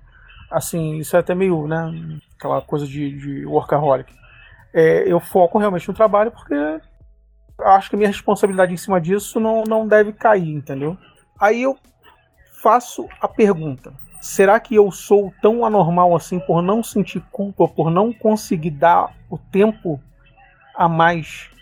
[0.51, 1.89] Assim, isso é até meio, né,
[2.37, 4.13] aquela coisa de, de workaholic.
[4.73, 6.53] É, eu foco realmente no trabalho porque
[7.59, 10.97] acho que a minha responsabilidade em cima disso não, não deve cair, entendeu?
[11.39, 11.77] Aí eu
[12.61, 17.89] faço a pergunta: será que eu sou tão anormal assim por não sentir culpa, por
[17.89, 19.97] não conseguir dar o tempo
[20.75, 21.52] a mais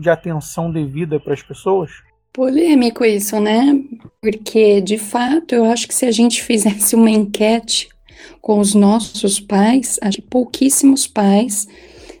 [0.00, 1.90] de atenção devida para as pessoas?
[2.32, 3.82] Polêmico isso, né?
[4.20, 7.88] Porque, de fato, eu acho que se a gente fizesse uma enquete
[8.40, 11.66] com os nossos pais, acho que pouquíssimos pais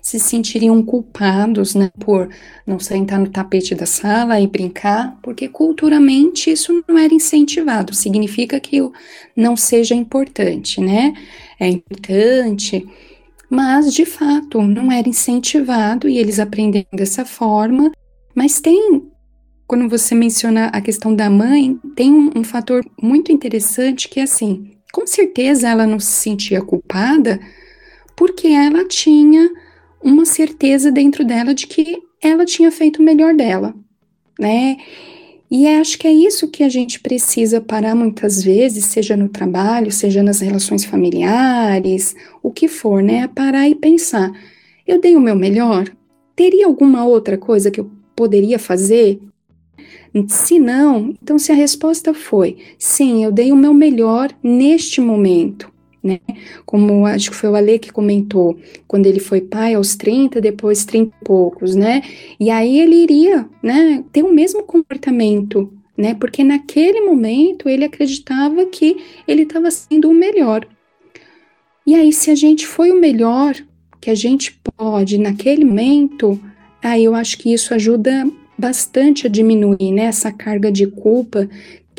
[0.02, 2.28] se sentiriam culpados, né, por
[2.66, 8.58] não sentar no tapete da sala e brincar, porque culturalmente isso não era incentivado, significa
[8.58, 8.78] que
[9.36, 11.12] não seja importante, né?
[11.58, 12.88] É importante,
[13.50, 17.90] mas de fato não era incentivado e eles aprenderam dessa forma.
[18.32, 19.10] Mas tem,
[19.66, 24.22] quando você menciona a questão da mãe, tem um, um fator muito interessante que é
[24.22, 27.40] assim: com certeza ela não se sentia culpada
[28.14, 29.50] porque ela tinha
[30.02, 33.74] uma certeza dentro dela de que ela tinha feito o melhor dela,
[34.38, 34.76] né?
[35.50, 39.90] E acho que é isso que a gente precisa parar muitas vezes, seja no trabalho,
[39.90, 43.26] seja nas relações familiares, o que for, né?
[43.26, 44.30] Parar e pensar:
[44.86, 45.90] eu dei o meu melhor?
[46.36, 49.20] Teria alguma outra coisa que eu poderia fazer?
[50.28, 55.70] Se não, então se a resposta foi sim, eu dei o meu melhor neste momento,
[56.02, 56.18] né?
[56.64, 60.84] Como acho que foi o Ale que comentou, quando ele foi pai aos 30, depois
[60.84, 62.02] 30 e poucos, né?
[62.38, 66.14] E aí ele iria, né, ter o mesmo comportamento, né?
[66.14, 68.96] Porque naquele momento ele acreditava que
[69.28, 70.66] ele estava sendo o melhor.
[71.86, 73.54] E aí se a gente foi o melhor
[74.00, 76.40] que a gente pode naquele momento,
[76.82, 81.48] aí eu acho que isso ajuda bastante a diminuir né, essa carga de culpa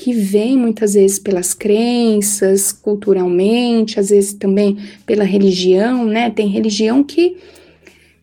[0.02, 6.32] que vem muitas vezes pelas crenças, culturalmente, às vezes também pela religião, né?
[6.32, 7.38] Tem religião que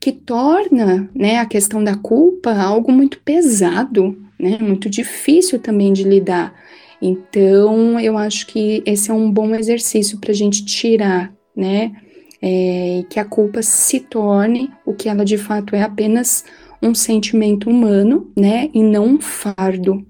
[0.00, 4.58] que torna, né, a questão da culpa algo muito pesado, né?
[4.60, 6.52] Muito difícil também de lidar.
[7.00, 11.92] Então, eu acho que esse é um bom exercício para a gente tirar, né?
[12.42, 16.44] É, que a culpa se torne o que ela de fato é apenas
[16.82, 18.68] um sentimento humano, né?
[18.74, 20.04] E não um fardo,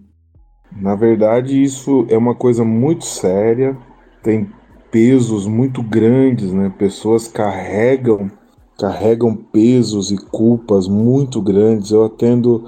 [0.70, 3.76] na verdade, isso é uma coisa muito séria,
[4.22, 4.50] tem
[4.90, 6.72] pesos muito grandes, né?
[6.78, 8.31] Pessoas carregam
[8.78, 11.90] carregam pesos e culpas muito grandes.
[11.90, 12.64] Eu atendo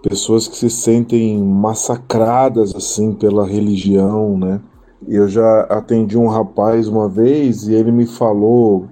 [0.00, 4.60] pessoas que se sentem massacradas assim pela religião, né?
[5.06, 8.86] Eu já atendi um rapaz uma vez e ele me falou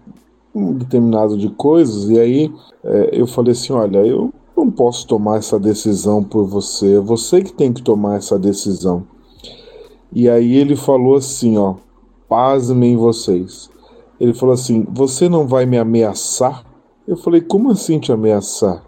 [0.54, 5.38] um determinado de coisas e aí é, eu falei assim, olha, eu não posso tomar
[5.38, 9.04] essa decisão por você, é você que tem que tomar essa decisão.
[10.12, 11.74] E aí ele falou assim, ó,
[12.28, 13.70] pasmem vocês.
[14.18, 16.64] Ele falou assim: Você não vai me ameaçar?
[17.06, 18.84] Eu falei: Como assim te ameaçar?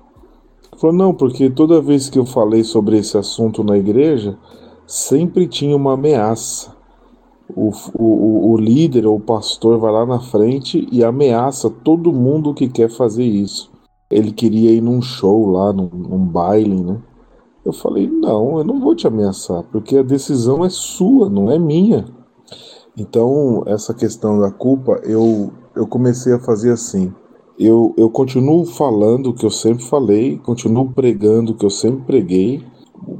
[0.72, 4.38] Ele falou: Não, porque toda vez que eu falei sobre esse assunto na igreja,
[4.86, 6.74] sempre tinha uma ameaça.
[7.54, 12.52] O, o, o líder ou o pastor vai lá na frente e ameaça todo mundo
[12.52, 13.75] que quer fazer isso
[14.10, 17.00] ele queria ir num show lá, num, num baile, né?
[17.64, 21.58] Eu falei, não, eu não vou te ameaçar, porque a decisão é sua, não é
[21.58, 22.04] minha.
[22.96, 27.12] Então, essa questão da culpa, eu, eu comecei a fazer assim.
[27.58, 32.04] Eu, eu continuo falando o que eu sempre falei, continuo pregando o que eu sempre
[32.04, 32.64] preguei.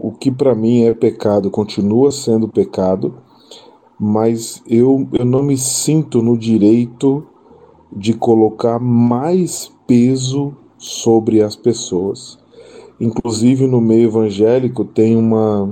[0.01, 3.15] O que para mim é pecado continua sendo pecado,
[3.99, 7.27] mas eu, eu não me sinto no direito
[7.95, 10.57] de colocar mais peso
[10.87, 12.39] sobre as pessoas.
[13.01, 15.69] Inclusive no meio evangélico tem uma,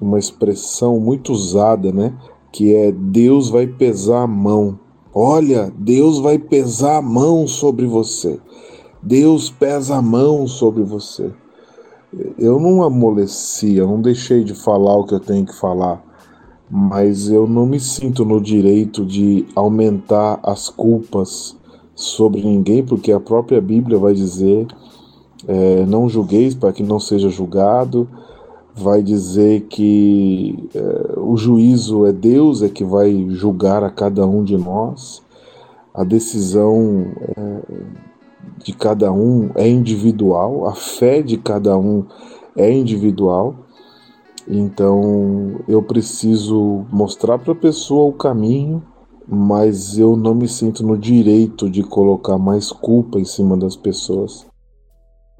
[0.00, 2.14] uma expressão muito usada, né?
[2.52, 4.78] Que é Deus vai pesar a mão.
[5.12, 8.38] Olha, Deus vai pesar a mão sobre você.
[9.02, 11.32] Deus pesa a mão sobre você.
[12.38, 16.02] Eu não amoleci, eu não deixei de falar o que eu tenho que falar,
[16.70, 21.57] mas eu não me sinto no direito de aumentar as culpas
[21.98, 24.68] sobre ninguém, porque a própria Bíblia vai dizer
[25.48, 28.08] é, não julgueis para que não seja julgado,
[28.72, 34.44] vai dizer que é, o juízo é Deus, é que vai julgar a cada um
[34.44, 35.20] de nós,
[35.92, 37.60] a decisão é,
[38.62, 42.04] de cada um é individual, a fé de cada um
[42.56, 43.56] é individual.
[44.46, 48.82] Então eu preciso mostrar para a pessoa o caminho,
[49.28, 54.46] mas eu não me sinto no direito de colocar mais culpa em cima das pessoas.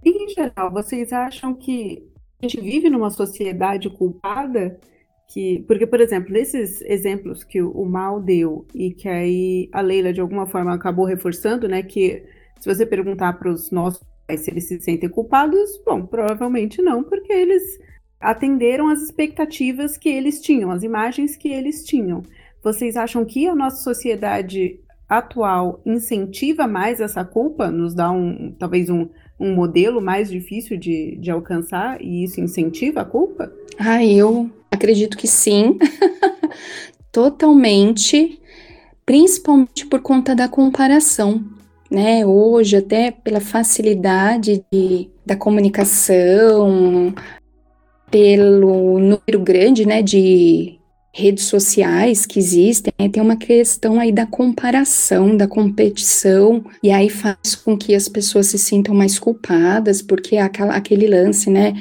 [0.04, 2.06] Em geral, vocês acham que
[2.40, 4.78] a gente vive numa sociedade culpada?
[5.26, 10.12] Que, porque, por exemplo, nesses exemplos que o Mal deu e que aí a Leila
[10.12, 12.22] de alguma forma acabou reforçando, né, que
[12.60, 17.02] se você perguntar para os nossos pais se eles se sentem culpados, bom, provavelmente não,
[17.02, 17.78] porque eles
[18.20, 22.22] atenderam às expectativas que eles tinham, as imagens que eles tinham.
[22.62, 28.90] Vocês acham que a nossa sociedade atual incentiva mais essa culpa, nos dá um talvez
[28.90, 29.08] um,
[29.40, 33.50] um modelo mais difícil de, de alcançar e isso incentiva a culpa?
[33.78, 35.78] Ah, eu acredito que sim,
[37.10, 38.38] totalmente,
[39.06, 41.42] principalmente por conta da comparação
[41.90, 42.24] né?
[42.26, 47.14] Hoje, até pela facilidade de, da comunicação,
[48.10, 50.77] pelo número grande, né, de
[51.18, 57.10] redes sociais que existem, né, tem uma questão aí da comparação, da competição, e aí
[57.10, 61.74] faz com que as pessoas se sintam mais culpadas, porque aquela, aquele lance, né?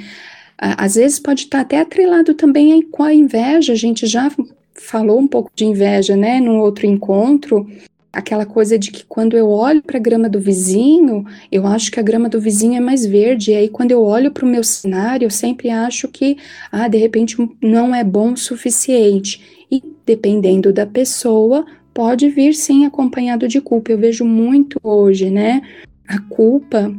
[0.58, 4.32] Às vezes pode estar até atrelado também com a inveja, a gente já
[4.74, 7.68] falou um pouco de inveja, né, no outro encontro,
[8.12, 11.99] aquela coisa de que quando eu olho para a grama do vizinho, eu acho que
[11.99, 14.64] a grama do vizinho é mais verde, e aí quando eu olho para o meu
[14.64, 16.38] cenário, eu sempre acho que,
[16.72, 19.66] ah, de repente não é bom o suficiente.
[19.72, 23.91] E dependendo da pessoa, pode vir sim acompanhado de culpa.
[23.91, 25.62] Eu vejo muito hoje, né,
[26.08, 26.93] a culpa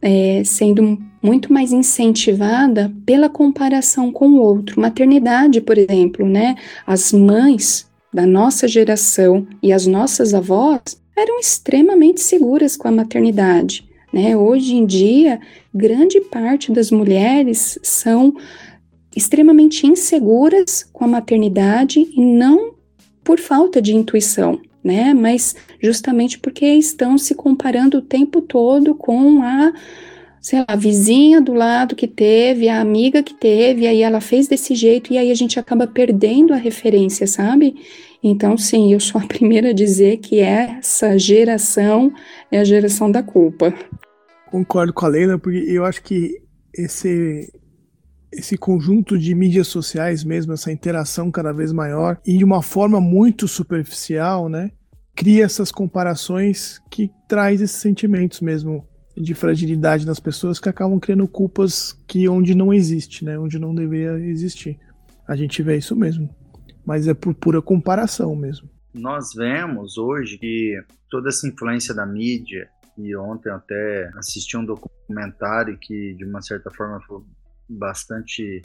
[0.00, 4.78] é, sendo muito mais incentivada pela comparação com o outro.
[4.78, 6.54] Maternidade, por exemplo, né,
[6.86, 13.88] as mães da nossa geração e as nossas avós eram extremamente seguras com a maternidade.
[14.12, 14.36] Né?
[14.36, 15.40] Hoje em dia,
[15.74, 18.32] grande parte das mulheres são
[19.16, 22.74] extremamente inseguras com a maternidade e não
[23.24, 25.14] por falta de intuição, né?
[25.14, 29.72] Mas justamente porque estão se comparando o tempo todo com a,
[30.44, 34.46] sei lá, a vizinha do lado que teve, a amiga que teve, aí ela fez
[34.46, 37.74] desse jeito e aí a gente acaba perdendo a referência, sabe?
[38.22, 42.12] Então, sim, eu sou a primeira a dizer que essa geração
[42.52, 43.72] é a geração da culpa.
[44.50, 46.38] Concordo com a Leila, porque eu acho que
[46.74, 47.50] esse
[48.30, 53.00] esse conjunto de mídias sociais mesmo, essa interação cada vez maior e de uma forma
[53.00, 54.72] muito superficial, né,
[55.14, 58.84] cria essas comparações que traz esses sentimentos mesmo
[59.16, 63.74] de fragilidade nas pessoas que acabam criando culpas que onde não existe, né, onde não
[63.74, 64.78] deveria existir.
[65.26, 66.28] A gente vê isso mesmo
[66.84, 68.68] mas é por pura comparação mesmo.
[68.92, 75.76] Nós vemos hoje que toda essa influência da mídia, e ontem até assisti um documentário
[75.80, 77.22] que de uma certa forma foi
[77.68, 78.62] bastante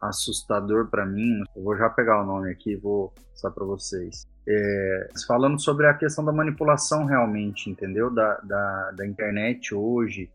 [0.00, 1.42] assustador para mim.
[1.54, 4.26] Eu vou já pegar o nome aqui e vou passar para vocês.
[4.48, 8.10] É, falando sobre a questão da manipulação realmente, entendeu?
[8.10, 10.30] Da, da, da internet hoje.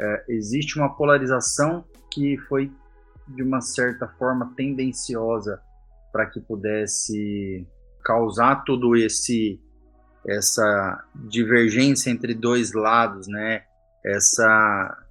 [0.00, 2.72] É, existe uma polarização que foi
[3.28, 5.60] de uma certa forma tendenciosa
[6.12, 7.66] para que pudesse
[8.04, 9.60] causar todo esse
[10.26, 13.62] essa divergência entre dois lados, né?
[14.04, 15.06] Essa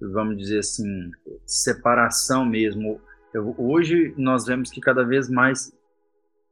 [0.00, 1.10] vamos dizer assim
[1.46, 3.00] separação mesmo.
[3.32, 5.72] Eu, hoje nós vemos que cada vez mais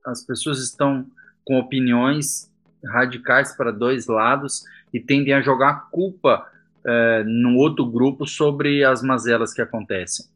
[0.05, 1.07] as pessoas estão
[1.47, 2.51] com opiniões
[2.85, 6.47] radicais para dois lados e tendem a jogar culpa
[6.85, 10.27] é, no outro grupo sobre as mazelas que acontecem.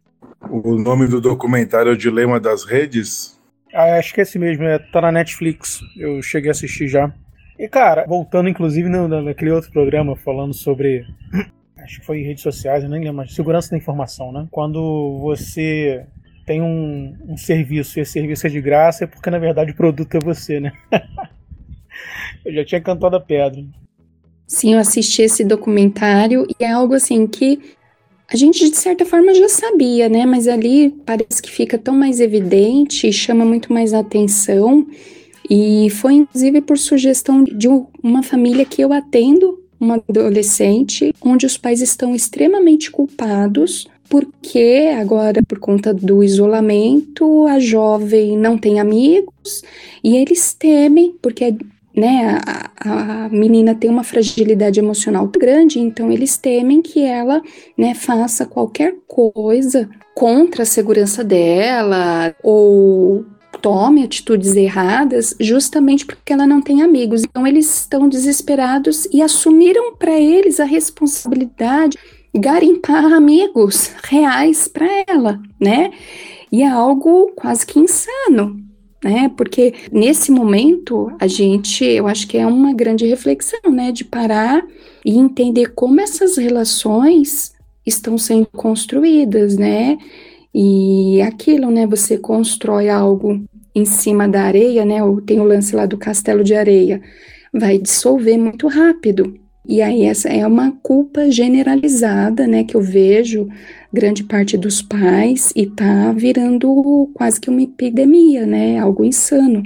[0.49, 3.39] O nome do documentário é o Dilema das Redes?
[3.73, 5.81] Ah, acho que é esse mesmo, é, tá na Netflix.
[5.97, 7.13] Eu cheguei a assistir já.
[7.59, 11.07] E, cara, voltando inclusive no, naquele outro programa falando sobre.
[11.83, 14.47] Acho que foi em redes sociais, eu nem lembro, mas segurança da informação, né?
[14.51, 16.07] Quando você
[16.51, 19.77] tem um, um serviço e esse serviço é de graça, é porque na verdade o
[19.77, 20.73] produto é você, né?
[22.45, 23.65] eu já tinha cantado a pedra.
[24.49, 27.61] Sim, eu assisti esse documentário e é algo assim que
[28.27, 30.27] a gente, de certa forma, já sabia, né?
[30.27, 34.85] Mas ali parece que fica tão mais evidente, chama muito mais atenção.
[35.49, 37.69] E foi, inclusive, por sugestão de
[38.03, 45.41] uma família que eu atendo, uma adolescente, onde os pais estão extremamente culpados porque agora,
[45.47, 49.63] por conta do isolamento, a jovem não tem amigos
[50.03, 51.55] e eles temem, porque
[51.97, 57.41] né, a, a, menina tem uma fragilidade emocional grande, então eles temem que ela,
[57.79, 63.25] né, faça qualquer coisa contra a segurança dela ou
[63.63, 67.23] tome atitudes erradas justamente porque ela não tem amigos.
[67.23, 74.87] Então eles estão desesperados e assumiram para eles a responsabilidade de garimpar amigos reais para
[75.07, 75.91] ela, né?
[76.51, 78.61] E é algo quase que insano,
[79.03, 79.31] né?
[79.37, 83.93] Porque nesse momento a gente, eu acho que é uma grande reflexão, né?
[83.93, 84.67] De parar
[85.05, 87.53] e entender como essas relações
[87.87, 89.99] estão sendo construídas, né?
[90.55, 91.87] E aquilo, né?
[91.87, 93.43] Você constrói algo
[93.75, 94.99] em cima da areia, né?
[95.25, 97.01] Tem o lance lá do castelo de areia,
[97.53, 99.39] vai dissolver muito rápido.
[99.67, 102.65] E aí essa é uma culpa generalizada, né?
[102.65, 103.49] Que eu vejo
[103.93, 108.79] grande parte dos pais e tá virando quase que uma epidemia, né?
[108.79, 109.63] Algo insano.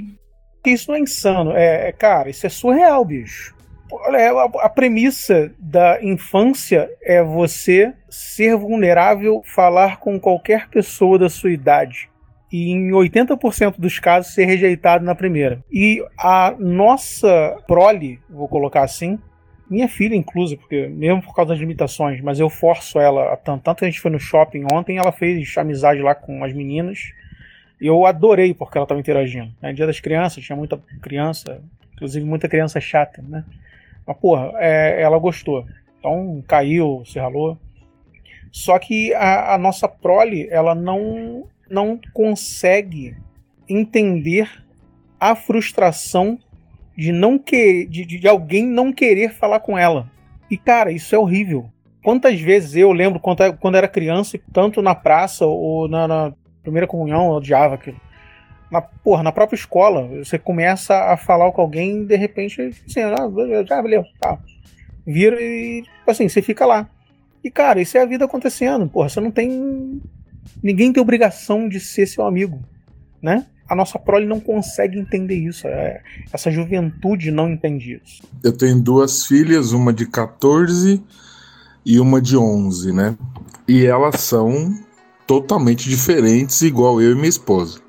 [0.65, 3.53] Isso não é insano, é, é cara, isso é surreal, bicho.
[3.93, 11.51] A, a premissa da infância é você ser vulnerável, falar com qualquer pessoa da sua
[11.51, 12.09] idade
[12.51, 15.63] e em 80% dos casos ser rejeitado na primeira.
[15.71, 19.19] E a nossa prole, vou colocar assim,
[19.69, 23.79] minha filha inclusive, porque mesmo por causa das limitações, mas eu forço ela, tanto, tanto
[23.79, 27.11] que a gente foi no shopping ontem, ela fez amizade lá com as meninas,
[27.79, 29.51] e eu adorei porque ela estava interagindo.
[29.61, 29.73] Né?
[29.73, 31.61] Dia das crianças, tinha muita criança,
[31.93, 33.43] inclusive muita criança chata, né?
[34.05, 35.65] Mas, porra, é, ela gostou.
[35.99, 37.57] Então, caiu, se ralou.
[38.51, 43.17] Só que a, a nossa prole, ela não, não consegue
[43.67, 44.49] entender
[45.19, 46.39] a frustração
[46.95, 50.09] de não que, de, de alguém não querer falar com ela.
[50.49, 51.69] E cara, isso é horrível.
[52.03, 56.87] Quantas vezes eu lembro quando, quando era criança, tanto na praça ou na, na primeira
[56.87, 57.99] comunhão, eu odiava aquilo.
[58.69, 63.01] Na, porra, na própria escola, você começa a falar com alguém e de repente, assim,
[63.01, 63.65] ah, beleza,
[64.19, 64.39] tá.
[65.05, 66.89] Vira e, assim, você fica lá.
[67.43, 68.87] E, cara, isso é a vida acontecendo.
[68.87, 70.01] Porra, você não tem.
[70.63, 72.59] Ninguém tem obrigação de ser seu amigo,
[73.21, 73.45] né?
[73.67, 75.67] A nossa prole não consegue entender isso.
[75.67, 76.01] É,
[76.31, 78.21] essa juventude não entende isso.
[78.43, 81.01] Eu tenho duas filhas, uma de 14
[81.85, 83.17] e uma de 11, né?
[83.67, 84.77] E elas são
[85.25, 87.84] totalmente diferentes, igual eu e minha esposa.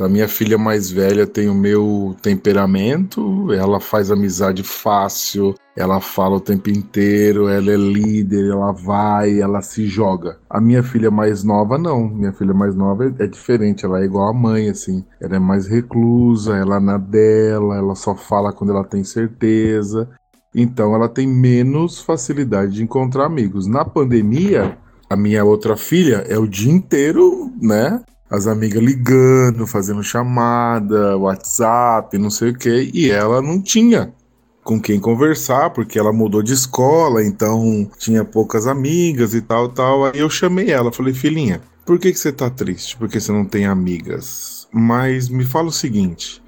[0.00, 6.36] A minha filha mais velha tem o meu temperamento, ela faz amizade fácil, ela fala
[6.36, 10.38] o tempo inteiro, ela é líder, ela vai, ela se joga.
[10.48, 12.08] A minha filha mais nova, não.
[12.08, 15.04] Minha filha mais nova é, é diferente, ela é igual a mãe, assim.
[15.20, 20.08] Ela é mais reclusa, ela é na dela, ela só fala quando ela tem certeza.
[20.54, 23.66] Então ela tem menos facilidade de encontrar amigos.
[23.66, 24.78] Na pandemia,
[25.08, 28.02] a minha outra filha é o dia inteiro, né?
[28.30, 34.14] As amigas ligando, fazendo chamada, WhatsApp, não sei o que, e ela não tinha
[34.62, 40.04] com quem conversar, porque ela mudou de escola, então tinha poucas amigas e tal, tal.
[40.04, 42.96] Aí eu chamei ela, falei, filhinha, por que, que você tá triste?
[42.96, 44.68] Porque você não tem amigas.
[44.72, 46.40] Mas me fala o seguinte.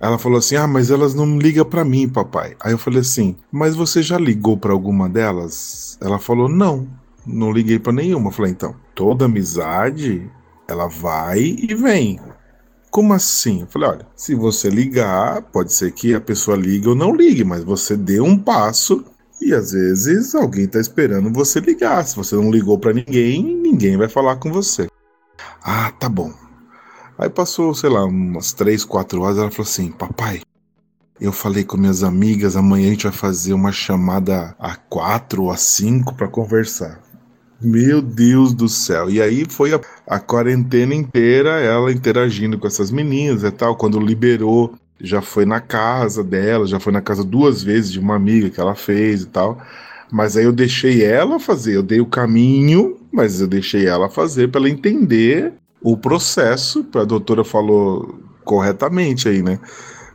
[0.00, 2.56] Ela falou assim: Ah, mas elas não ligam para mim, papai.
[2.60, 5.98] Aí eu falei assim: Mas você já ligou para alguma delas?
[6.00, 6.88] Ela falou: Não,
[7.26, 8.28] não liguei para nenhuma.
[8.28, 10.30] Eu falei: Então, toda amizade
[10.68, 12.20] ela vai e vem.
[12.90, 13.62] Como assim?
[13.62, 17.42] Eu falei, olha, se você ligar, pode ser que a pessoa ligue ou não ligue,
[17.42, 19.04] mas você dê um passo
[19.40, 22.04] e às vezes alguém está esperando você ligar.
[22.04, 24.88] Se você não ligou para ninguém, ninguém vai falar com você.
[25.62, 26.32] Ah, tá bom.
[27.16, 30.40] Aí passou, sei lá, umas três, quatro horas, ela falou assim, papai,
[31.20, 35.50] eu falei com minhas amigas, amanhã a gente vai fazer uma chamada a quatro ou
[35.50, 37.00] a cinco para conversar.
[37.60, 39.10] Meu Deus do céu.
[39.10, 43.76] E aí foi a, a quarentena inteira ela interagindo com essas meninas e tal.
[43.76, 48.14] Quando liberou, já foi na casa dela, já foi na casa duas vezes de uma
[48.14, 49.60] amiga que ela fez e tal.
[50.10, 54.48] Mas aí eu deixei ela fazer, eu dei o caminho, mas eu deixei ela fazer
[54.50, 55.52] para ela entender
[55.82, 59.60] o processo, a doutora falou corretamente aí, né?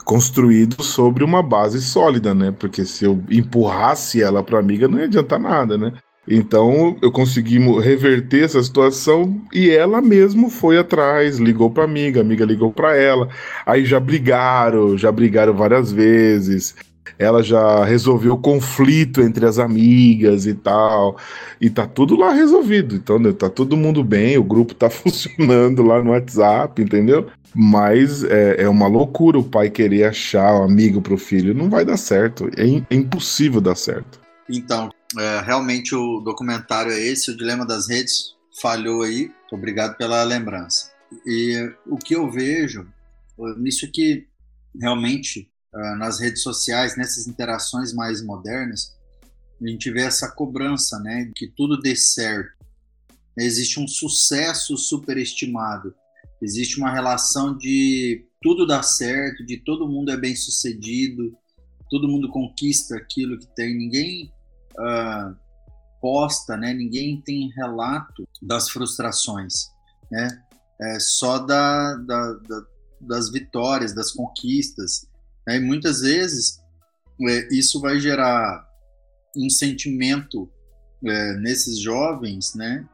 [0.03, 2.51] Construído sobre uma base sólida, né?
[2.51, 5.93] Porque se eu empurrasse ela para amiga não ia adiantar nada, né?
[6.27, 12.23] Então eu consegui reverter essa situação e ela mesmo foi atrás, ligou para amiga, a
[12.23, 13.27] amiga ligou para ela.
[13.65, 16.75] Aí já brigaram, já brigaram várias vezes.
[17.19, 21.17] Ela já resolveu o conflito entre as amigas e tal.
[21.59, 22.95] E tá tudo lá resolvido.
[22.95, 27.27] Então, né, tá todo mundo bem, o grupo tá funcionando lá no WhatsApp, entendeu?
[27.53, 31.53] Mas é, é uma loucura o pai querer achar um amigo pro filho.
[31.53, 32.49] Não vai dar certo.
[32.57, 34.19] É, é impossível dar certo.
[34.49, 39.31] Então, é, realmente o documentário é esse, o Dilema das Redes, falhou aí.
[39.51, 40.91] Obrigado pela lembrança.
[41.25, 42.87] E o que eu vejo
[43.57, 44.27] nisso é que
[44.79, 48.95] realmente uh, nas redes sociais, nessas interações mais modernas,
[49.61, 52.63] a gente vê essa cobrança, né, que tudo dê certo.
[53.37, 55.95] Existe um sucesso superestimado,
[56.41, 61.35] existe uma relação de tudo dá certo, de todo mundo é bem sucedido,
[61.89, 64.31] todo mundo conquista aquilo que tem, ninguém
[64.79, 65.35] uh,
[66.01, 66.73] posta, né?
[66.73, 69.69] Ninguém tem relato das frustrações,
[70.11, 70.27] né?
[70.81, 72.73] É só da, da, da
[73.05, 75.07] das vitórias, das conquistas.
[75.47, 75.57] Né?
[75.57, 76.59] E muitas vezes
[77.21, 78.65] é, isso vai gerar
[79.35, 80.49] um sentimento
[81.05, 82.87] é, nesses jovens, né?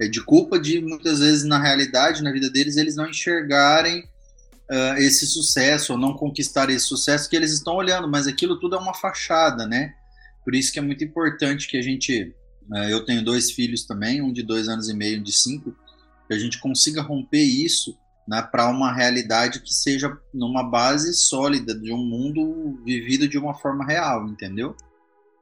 [0.00, 4.96] É de culpa de muitas vezes na realidade, na vida deles, eles não enxergarem uh,
[4.96, 8.78] esse sucesso ou não conquistar esse sucesso que eles estão olhando, mas aquilo tudo é
[8.78, 9.94] uma fachada, né?
[10.44, 12.34] Por isso que é muito importante que a gente,
[12.70, 15.76] uh, eu tenho dois filhos também, um de dois anos e meio, um de cinco,
[16.26, 21.74] que a gente consiga romper isso né, para uma realidade que seja numa base sólida
[21.74, 24.76] de um mundo vivido de uma forma real, entendeu?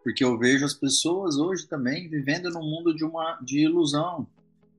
[0.03, 4.26] Porque eu vejo as pessoas hoje também vivendo num mundo de uma de ilusão,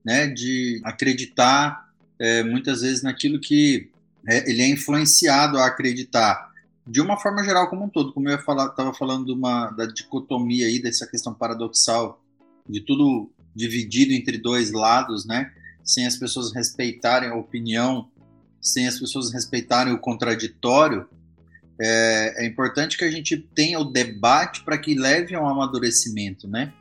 [0.03, 3.89] né, de acreditar é, muitas vezes naquilo que
[4.27, 6.50] é, ele é influenciado a acreditar
[6.91, 10.65] de uma forma geral como um todo, como eu estava falando de uma, da dicotomia
[10.67, 12.21] aí dessa questão paradoxal
[12.67, 15.51] de tudo dividido entre dois lados, né?
[15.83, 18.09] sem as pessoas respeitarem a opinião,
[18.61, 21.07] sem as pessoas respeitarem o contraditório,
[21.79, 26.71] é, é importante que a gente tenha o debate para que leve ao amadurecimento, né?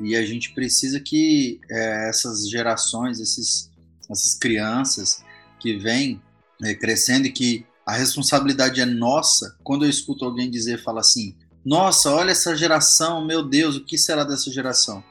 [0.00, 3.70] E a gente precisa que é, essas gerações, esses,
[4.08, 5.24] essas crianças
[5.58, 6.22] que vêm
[6.62, 11.34] é, crescendo e que a responsabilidade é nossa, quando eu escuto alguém dizer, fala assim,
[11.64, 15.02] nossa, olha essa geração, meu Deus, o que será dessa geração?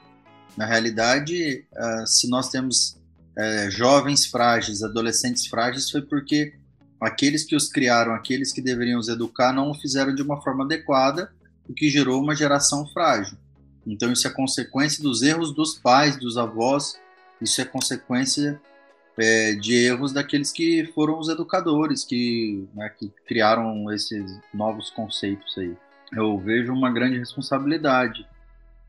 [0.56, 2.98] Na realidade, uh, se nós temos
[3.38, 6.54] é, jovens frágeis, adolescentes frágeis, foi porque
[7.02, 10.64] aqueles que os criaram, aqueles que deveriam os educar, não o fizeram de uma forma
[10.64, 11.34] adequada,
[11.68, 13.38] o que gerou uma geração frágil.
[13.86, 16.96] Então, isso é consequência dos erros dos pais, dos avós,
[17.42, 18.60] isso é consequência
[19.20, 25.58] é, de erros daqueles que foram os educadores, que, né, que criaram esses novos conceitos
[25.58, 25.76] aí.
[26.14, 28.26] Eu vejo uma grande responsabilidade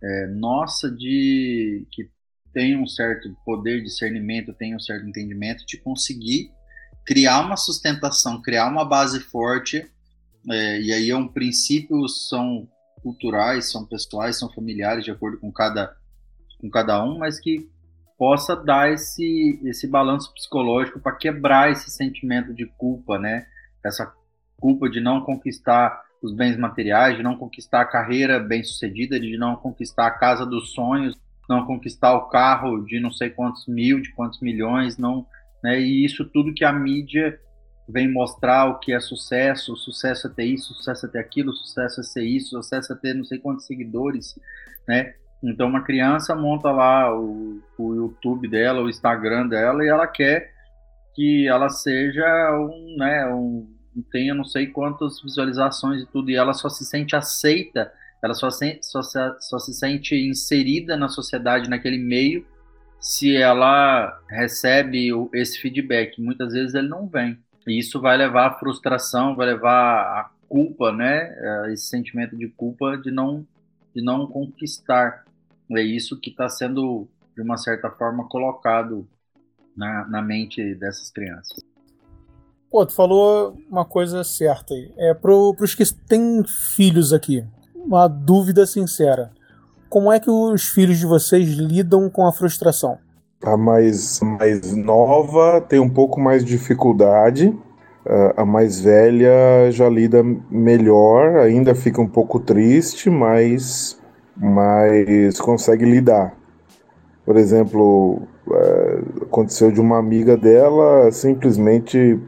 [0.03, 2.09] é, nossa de que
[2.53, 6.51] tem um certo poder de discernimento, tem um certo entendimento de conseguir
[7.05, 9.87] criar uma sustentação, criar uma base forte,
[10.49, 12.69] é, e aí é um princípio, são
[13.03, 15.97] culturais, são pessoais, são familiares, de acordo com cada,
[16.61, 17.69] com cada um, mas que
[18.21, 23.47] possa dar esse, esse balanço psicológico para quebrar esse sentimento de culpa, né?
[23.83, 24.13] Essa
[24.61, 29.39] culpa de não conquistar os bens materiais, de não conquistar a carreira bem sucedida, de
[29.39, 31.19] não conquistar a casa dos sonhos,
[31.49, 35.27] não conquistar o carro de não sei quantos mil, de quantos milhões, não,
[35.65, 35.81] né?
[35.81, 37.41] E isso tudo que a mídia
[37.89, 42.01] vem mostrar o que é sucesso, sucesso é ter isso, sucesso é ter aquilo, sucesso
[42.01, 44.39] é ser isso, sucesso é ter não sei quantos seguidores,
[44.87, 45.15] né?
[45.43, 50.53] Então uma criança monta lá o, o YouTube dela, o Instagram dela e ela quer
[51.15, 52.25] que ela seja
[52.59, 53.67] um, né, um,
[54.13, 57.91] tenha não sei quantas visualizações e tudo, e ela só se sente aceita
[58.23, 62.47] ela só se, só, só se sente inserida na sociedade, naquele meio,
[63.01, 66.21] se ela recebe esse feedback.
[66.21, 67.39] Muitas vezes ele não vem.
[67.67, 71.35] E isso vai levar à frustração, vai levar à culpa, né?
[71.73, 73.47] Esse sentimento de culpa de não,
[73.95, 75.25] de não conquistar.
[75.73, 79.07] É isso que está sendo, de uma certa forma, colocado
[79.77, 81.63] na, na mente dessas crianças.
[82.71, 84.93] Pô, tu falou uma coisa certa aí.
[84.97, 87.45] É pro, pros que têm filhos aqui
[87.85, 89.31] uma dúvida sincera.
[89.89, 92.99] Como é que os filhos de vocês lidam com a frustração?
[93.43, 97.57] A mais, mais nova tem um pouco mais de dificuldade.
[98.37, 104.00] A mais velha já lida melhor, ainda fica um pouco triste, mas,
[104.41, 106.35] mas consegue lidar.
[107.27, 112.19] Por exemplo, é, aconteceu de uma amiga dela simplesmente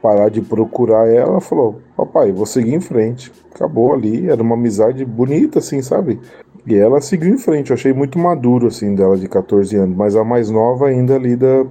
[0.00, 3.30] parar de procurar ela, falou: Papai, vou seguir em frente.
[3.54, 6.18] Acabou ali, era uma amizade bonita, assim, sabe?
[6.66, 7.70] E ela seguiu em frente.
[7.70, 9.96] Eu achei muito maduro, assim, dela de 14 anos.
[9.96, 11.66] Mas a mais nova ainda lida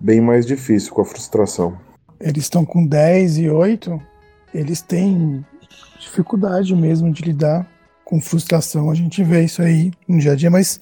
[0.00, 1.76] bem mais difícil com a frustração.
[2.18, 4.00] Eles estão com 10 e 8,
[4.54, 5.44] eles têm
[6.00, 7.68] dificuldade mesmo de lidar
[8.06, 8.88] com frustração.
[8.88, 10.80] A gente vê isso aí no dia a dia, mas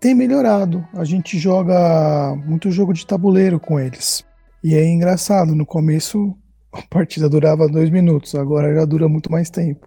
[0.00, 0.82] tem melhorado.
[0.94, 4.24] A gente joga muito jogo de tabuleiro com eles.
[4.64, 6.34] E é engraçado, no começo
[6.72, 9.86] a partida durava dois minutos, agora já dura muito mais tempo.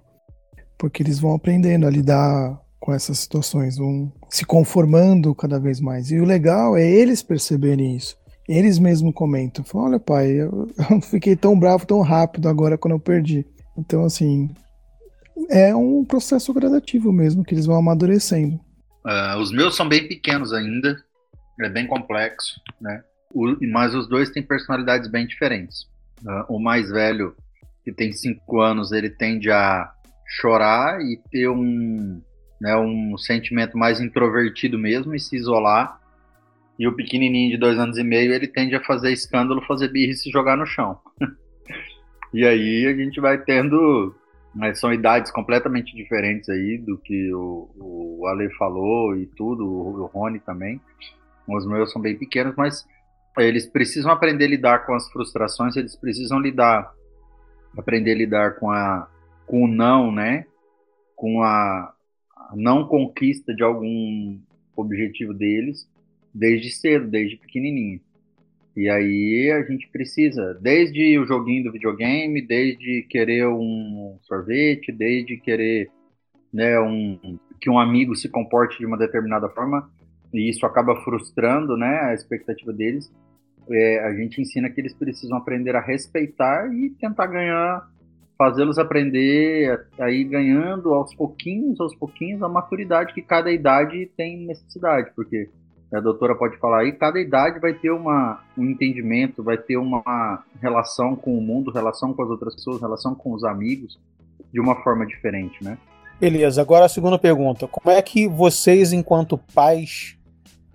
[0.78, 6.12] Porque eles vão aprendendo a lidar com essas situações, vão se conformando cada vez mais.
[6.12, 8.16] E o legal é eles perceberem isso.
[8.48, 10.68] Eles mesmos comentam: Olha, pai, eu,
[11.02, 13.46] fiquei tão bravo tão rápido agora quando eu perdi.
[13.76, 14.50] Então, assim,
[15.50, 18.60] é um processo gradativo mesmo, que eles vão amadurecendo.
[19.06, 21.04] Uh, os meus são bem pequenos ainda,
[21.62, 23.04] é bem complexo, né?
[23.34, 25.84] O, mas os dois têm personalidades bem diferentes.
[26.22, 27.36] Uh, o mais velho,
[27.84, 29.92] que tem cinco anos, ele tende a
[30.28, 32.22] chorar e ter um,
[32.60, 36.00] né, um sentimento mais introvertido mesmo e se isolar.
[36.78, 40.14] E o pequenininho de dois anos e meio, ele tende a fazer escândalo, fazer birra
[40.14, 40.98] e se jogar no chão.
[42.34, 44.16] e aí a gente vai tendo
[44.60, 50.02] mas são idades completamente diferentes aí do que o, o Ale falou e tudo, o,
[50.02, 50.82] o Rony também.
[51.48, 52.86] Os meus são bem pequenos, mas
[53.38, 56.92] eles precisam aprender a lidar com as frustrações, eles precisam lidar,
[57.78, 59.10] aprender a lidar com, a,
[59.48, 60.46] com o não, né?
[61.16, 61.94] Com a,
[62.36, 64.38] a não conquista de algum
[64.76, 65.90] objetivo deles,
[66.34, 68.02] desde cedo, desde pequenininho.
[68.76, 75.38] E aí a gente precisa, desde o joguinho do videogame, desde querer um sorvete, desde
[75.38, 75.90] querer
[76.54, 79.90] né, um, que um amigo se comporte de uma determinada forma,
[80.34, 83.12] e isso acaba frustrando né, a expectativa deles,
[83.72, 87.88] é, a gente ensina que eles precisam aprender a respeitar e tentar ganhar,
[88.38, 94.46] fazê-los aprender a ir ganhando aos pouquinhos, aos pouquinhos, a maturidade que cada idade tem
[94.46, 95.50] necessidade, porque
[95.92, 100.44] a doutora pode falar aí, cada idade vai ter uma, um entendimento, vai ter uma
[100.62, 104.00] relação com o mundo, relação com as outras pessoas, relação com os amigos,
[104.54, 105.78] de uma forma diferente, né?
[106.20, 107.68] Beleza, agora a segunda pergunta.
[107.68, 110.18] Como é que vocês, enquanto pais,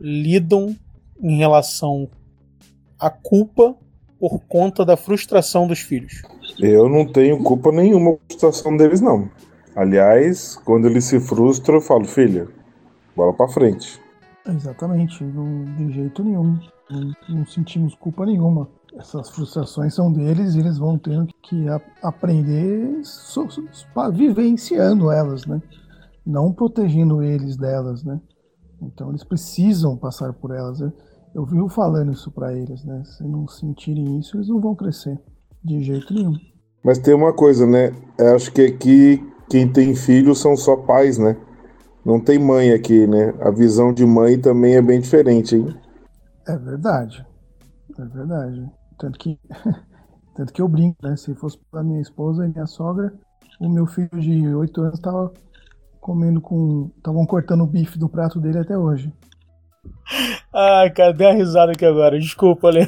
[0.00, 0.74] lidam
[1.20, 2.08] em relação
[2.98, 3.76] à culpa
[4.18, 6.22] por conta da frustração dos filhos?
[6.58, 9.30] Eu não tenho culpa nenhuma com a frustração deles, não.
[9.76, 12.48] Aliás, quando eles se frustram, eu falo, filha,
[13.14, 14.00] bola pra frente.
[14.46, 16.58] Exatamente, não, de jeito nenhum.
[16.90, 18.68] Não, não, sentimos culpa nenhuma.
[18.96, 23.64] Essas frustrações são deles e eles vão ter que a, aprender so, so,
[24.12, 25.60] vivenciando elas, né?
[26.24, 28.20] Não protegendo eles delas, né?
[28.82, 30.80] Então eles precisam passar por elas.
[30.80, 30.92] Né?
[31.34, 33.02] Eu vivo falando isso para eles, né?
[33.04, 35.18] Se não sentirem isso, eles não vão crescer
[35.64, 36.34] de jeito nenhum.
[36.84, 37.92] Mas tem uma coisa, né?
[38.18, 41.36] Eu acho que aqui quem tem filhos são só pais, né?
[42.04, 43.32] Não tem mãe aqui, né?
[43.40, 45.74] A visão de mãe também é bem diferente, hein?
[46.46, 47.26] É verdade.
[47.98, 48.70] É verdade.
[48.98, 49.38] Tanto que,
[50.36, 51.16] tanto que eu brinco, né?
[51.16, 53.12] Se fosse para minha esposa e minha sogra,
[53.60, 55.32] o meu filho de 8 anos estava
[56.00, 56.90] comendo com.
[56.98, 59.10] Estavam cortando o bife do prato dele até hoje.
[60.52, 62.18] Ai, cara, dei uma risada aqui agora.
[62.18, 62.86] Desculpa, Lê.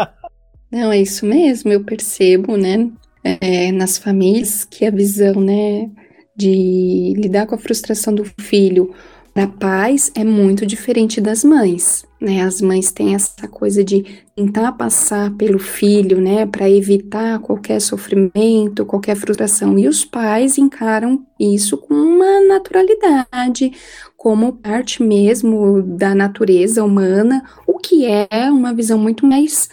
[0.70, 1.72] Não, é isso mesmo.
[1.72, 2.90] Eu percebo, né?
[3.24, 5.90] É, nas famílias que a visão, né?
[6.34, 8.94] De lidar com a frustração do filho
[9.34, 12.42] para pais é muito diferente das mães, né?
[12.42, 14.04] As mães têm essa coisa de
[14.36, 21.24] tentar passar pelo filho, né, para evitar qualquer sofrimento, qualquer frustração, e os pais encaram
[21.40, 23.72] isso com uma naturalidade,
[24.16, 29.68] como parte mesmo da natureza humana, o que é uma visão muito mais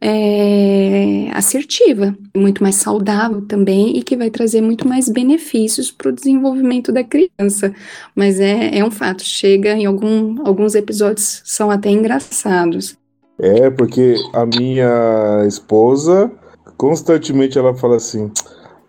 [0.00, 6.12] é, assertiva, muito mais saudável também e que vai trazer muito mais benefícios para o
[6.12, 7.74] desenvolvimento da criança.
[8.14, 12.96] Mas é, é um fato, chega em algum, alguns episódios são até engraçados.
[13.38, 16.30] É, porque a minha esposa,
[16.76, 18.30] constantemente ela fala assim: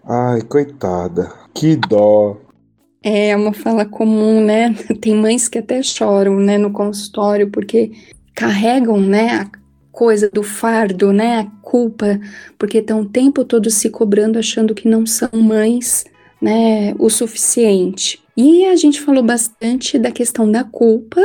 [0.03, 2.37] ai, coitada, que dó.
[3.01, 4.73] É uma fala comum, né?
[4.99, 7.91] Tem mães que até choram, né, no consultório, porque
[8.35, 9.49] carregam, né,
[9.99, 11.39] coisa do fardo, né?
[11.39, 12.17] A culpa,
[12.57, 16.05] porque estão o tempo todo se cobrando, achando que não são mães,
[16.41, 16.95] né?
[16.97, 18.17] O suficiente.
[18.37, 21.21] E a gente falou bastante da questão da culpa,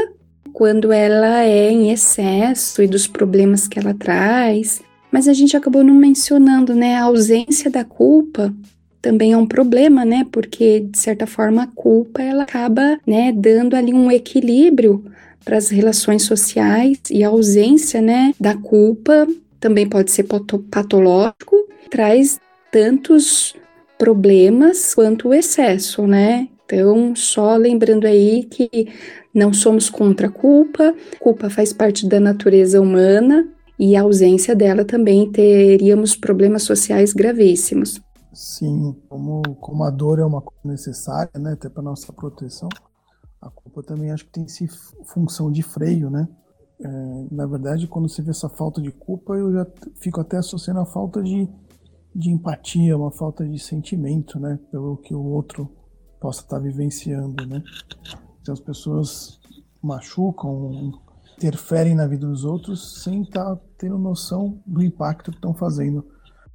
[0.52, 4.82] quando ela é em excesso e dos problemas que ela traz.
[5.08, 6.96] Mas a gente acabou não mencionando, né?
[6.96, 8.52] A ausência da culpa
[9.00, 10.26] também é um problema, né?
[10.32, 15.04] Porque de certa forma a culpa ela acaba, né, dando ali um equilíbrio
[15.44, 19.26] para as relações sociais e a ausência, né, da culpa
[19.60, 20.26] também pode ser
[20.70, 21.56] patológico,
[21.90, 22.38] traz
[22.70, 23.54] tantos
[23.98, 26.48] problemas quanto o excesso, né?
[26.66, 28.88] Então, só lembrando aí que
[29.32, 34.84] não somos contra a culpa, culpa faz parte da natureza humana e a ausência dela
[34.84, 38.00] também teríamos problemas sociais gravíssimos.
[38.32, 42.68] Sim, como, como a dor é uma coisa necessária, né, até para nossa proteção,
[43.44, 44.66] a culpa também acho que tem esse
[45.04, 46.26] função de freio, né?
[46.80, 46.88] É,
[47.30, 49.66] na verdade, quando você vê essa falta de culpa, eu já
[49.96, 51.48] fico até associando a falta de,
[52.14, 54.58] de empatia, uma falta de sentimento, né?
[54.70, 55.70] Pelo que o outro
[56.20, 57.62] possa estar vivenciando, né?
[58.40, 59.38] Então as pessoas
[59.82, 60.92] machucam,
[61.36, 66.06] interferem na vida dos outros sem estar tendo noção do impacto que estão fazendo,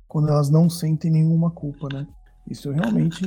[0.08, 2.08] quando elas não sentem nenhuma culpa, né?
[2.50, 3.24] Isso realmente,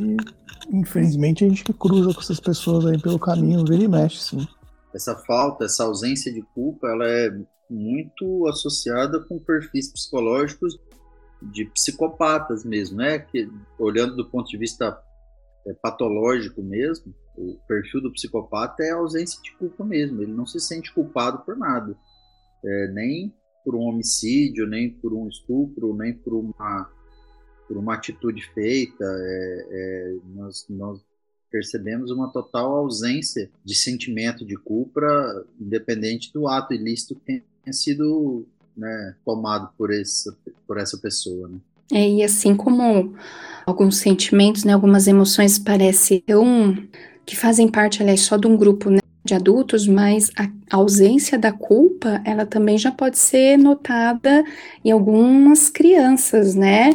[0.70, 4.47] infelizmente, a gente cruza com essas pessoas aí pelo caminho, vira e mexe, sim.
[4.93, 7.31] Essa falta, essa ausência de culpa, ela é
[7.70, 10.79] muito associada com perfis psicológicos
[11.41, 13.18] de psicopatas mesmo, né?
[13.18, 13.49] Que,
[13.79, 14.99] olhando do ponto de vista
[15.66, 20.20] é, patológico mesmo, o perfil do psicopata é a ausência de culpa mesmo.
[20.20, 21.97] Ele não se sente culpado por nada,
[22.64, 26.91] é, nem por um homicídio, nem por um estupro, nem por uma
[27.73, 29.03] por uma atitude feita.
[29.03, 31.01] É, é nós, nós
[31.51, 35.01] percebemos uma total ausência de sentimento de culpa,
[35.59, 38.47] independente do ato ilícito que tenha sido
[38.77, 40.31] né, tomado por, esse,
[40.66, 41.49] por essa pessoa.
[41.49, 41.59] Né?
[41.93, 43.14] É, e assim como
[43.64, 46.77] alguns sentimentos, né, algumas emoções parecem tão
[47.25, 51.53] que fazem parte, aliás, só de um grupo né, de adultos, mas a ausência da
[51.53, 54.45] culpa, ela também já pode ser notada
[54.85, 56.91] em algumas crianças, né?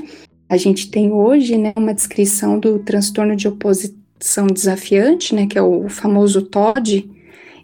[0.50, 5.62] A gente tem hoje, né, uma descrição do transtorno de oposição desafiante, né, que é
[5.62, 7.10] o famoso TOD,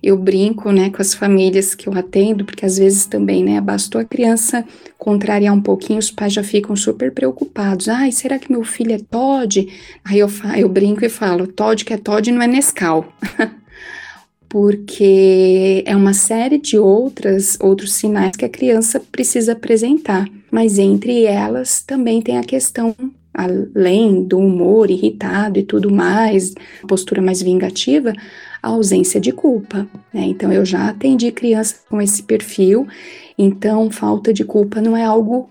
[0.04, 4.02] eu brinco, né, com as famílias que eu atendo, porque às vezes também, né, bastou
[4.02, 4.66] a criança
[4.98, 7.88] contrariar um pouquinho, os pais já ficam super preocupados.
[7.88, 9.66] Ai, será que meu filho é Todd?
[10.04, 13.08] Aí eu, eu brinco e falo, Todd que é Todd não é Nescau.
[14.54, 21.24] porque é uma série de outras outros sinais que a criança precisa apresentar, mas entre
[21.24, 22.96] elas também tem a questão
[23.34, 26.54] além do humor irritado e tudo mais,
[26.88, 28.14] postura mais vingativa,
[28.62, 29.88] a ausência de culpa.
[30.14, 30.26] Né?
[30.26, 32.88] Então, eu já atendi crianças com esse perfil,
[33.36, 35.50] então, falta de culpa não é algo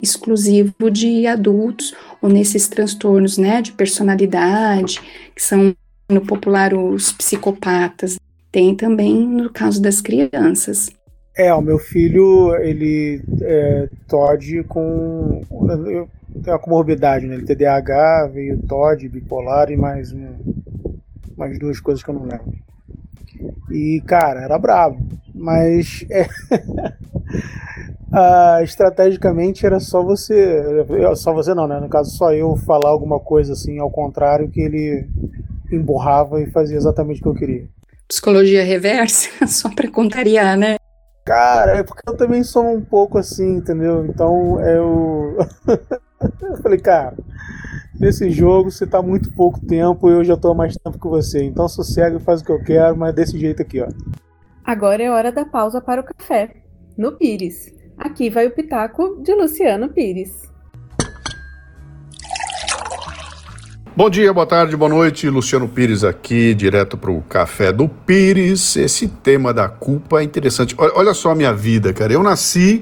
[0.00, 1.92] exclusivo de adultos
[2.22, 5.00] ou nesses transtornos né, de personalidade,
[5.34, 5.74] que são
[6.08, 8.16] no popular os psicopatas.
[8.54, 10.88] Tem também no caso das crianças.
[11.36, 15.40] É, o meu filho, ele é TOD com.
[16.40, 17.34] Tem uma comorbidade, né?
[17.34, 20.36] Ele TDAH, veio TOD, bipolar e mais um,
[21.36, 22.54] mais duas coisas que eu não lembro.
[23.72, 25.04] E, cara, era bravo.
[25.34, 26.28] Mas é...
[28.14, 30.62] ah, estrategicamente era só você.
[31.16, 31.80] Só você não, né?
[31.80, 35.08] No caso, só eu falar alguma coisa assim, ao contrário, que ele
[35.72, 37.73] emburrava e fazia exatamente o que eu queria.
[38.08, 40.76] Psicologia reversa, só pra contrariar, né?
[41.24, 44.04] Cara, é porque eu também sou um pouco assim, entendeu?
[44.06, 45.38] Então eu.
[46.42, 47.16] eu falei, cara,
[47.98, 51.42] nesse jogo você tá muito pouco tempo, eu já tô há mais tempo que você.
[51.42, 53.88] Então sossega e faz o que eu quero, mas desse jeito aqui, ó.
[54.64, 56.56] Agora é hora da pausa para o café.
[56.96, 57.72] No Pires.
[57.96, 60.53] Aqui vai o pitaco de Luciano Pires.
[63.96, 65.30] Bom dia, boa tarde, boa noite.
[65.30, 68.74] Luciano Pires aqui, direto para o Café do Pires.
[68.74, 70.74] Esse tema da culpa é interessante.
[70.76, 72.12] Olha, olha só a minha vida, cara.
[72.12, 72.80] Eu nasci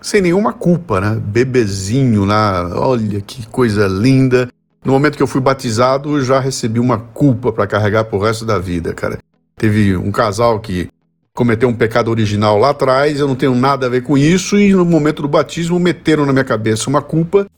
[0.00, 1.20] sem nenhuma culpa, né?
[1.20, 4.48] Bebezinho lá, olha que coisa linda.
[4.84, 8.44] No momento que eu fui batizado, eu já recebi uma culpa para carregar pro resto
[8.44, 9.18] da vida, cara.
[9.56, 10.86] Teve um casal que
[11.34, 14.72] cometeu um pecado original lá atrás, eu não tenho nada a ver com isso, e
[14.72, 17.48] no momento do batismo meteram na minha cabeça uma culpa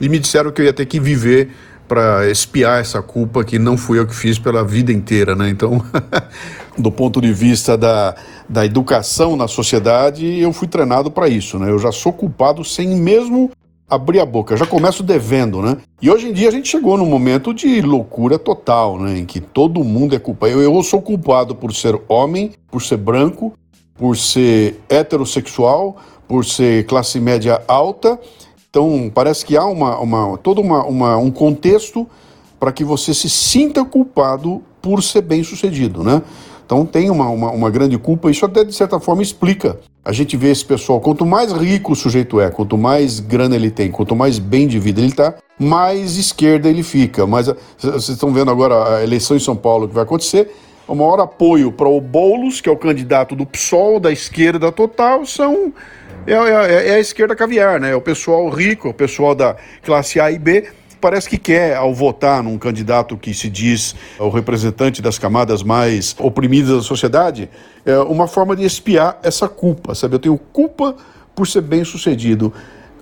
[0.00, 1.50] e me disseram que eu ia ter que viver
[1.88, 5.48] para espiar essa culpa que não fui eu que fiz pela vida inteira, né?
[5.48, 5.82] Então,
[6.76, 8.14] do ponto de vista da,
[8.48, 11.70] da educação na sociedade, eu fui treinado para isso, né?
[11.70, 13.50] Eu já sou culpado sem mesmo
[13.88, 15.78] abrir a boca, já começo devendo, né?
[16.00, 19.18] E hoje em dia a gente chegou num momento de loucura total, né?
[19.18, 20.52] Em que todo mundo é culpado.
[20.52, 23.54] Eu, eu sou culpado por ser homem, por ser branco,
[23.94, 25.96] por ser heterossexual,
[26.28, 28.20] por ser classe média alta
[28.70, 32.06] então, parece que há uma, uma, todo uma, uma um contexto
[32.60, 36.22] para que você se sinta culpado por ser bem sucedido, né?
[36.66, 39.80] Então tem uma, uma, uma, grande culpa, isso até de certa forma explica.
[40.04, 43.70] A gente vê esse pessoal, quanto mais rico o sujeito é, quanto mais grana ele
[43.70, 47.26] tem, quanto mais bem de vida ele está, mais esquerda ele fica.
[47.26, 50.54] Mas vocês estão vendo agora a eleição em São Paulo que vai acontecer,
[50.86, 55.24] o maior apoio para o Boulos, que é o candidato do PSOL, da esquerda total,
[55.24, 55.72] são
[56.32, 57.90] é, é, é a esquerda caviar, né?
[57.90, 60.68] É o pessoal rico, o pessoal da classe A e B
[61.00, 66.14] parece que quer, ao votar num candidato que se diz o representante das camadas mais
[66.18, 67.48] oprimidas da sociedade,
[67.86, 70.16] é uma forma de espiar essa culpa, sabe?
[70.16, 70.96] Eu tenho culpa
[71.34, 72.52] por ser bem sucedido.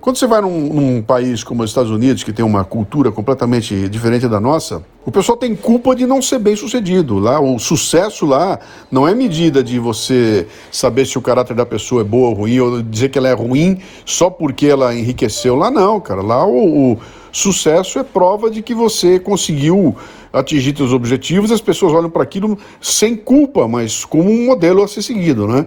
[0.07, 3.89] Quando você vai num, num, país como os Estados Unidos, que tem uma cultura completamente
[3.89, 7.19] diferente da nossa, o pessoal tem culpa de não ser bem sucedido.
[7.19, 8.57] Lá, o sucesso lá
[8.89, 12.57] não é medida de você saber se o caráter da pessoa é boa ou ruim,
[12.57, 15.57] ou dizer que ela é ruim só porque ela enriqueceu.
[15.57, 16.21] Lá não, cara.
[16.21, 16.99] Lá o, o
[17.31, 19.95] sucesso é prova de que você conseguiu
[20.31, 21.51] atingir seus objetivos.
[21.51, 25.65] As pessoas olham para aquilo sem culpa, mas como um modelo a ser seguido, né?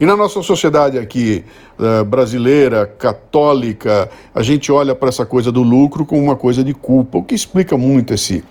[0.00, 1.44] E na nossa sociedade aqui
[1.78, 6.74] uh, brasileira, católica, a gente olha para essa coisa do lucro como uma coisa de
[6.74, 8.42] culpa, o que explica muito esse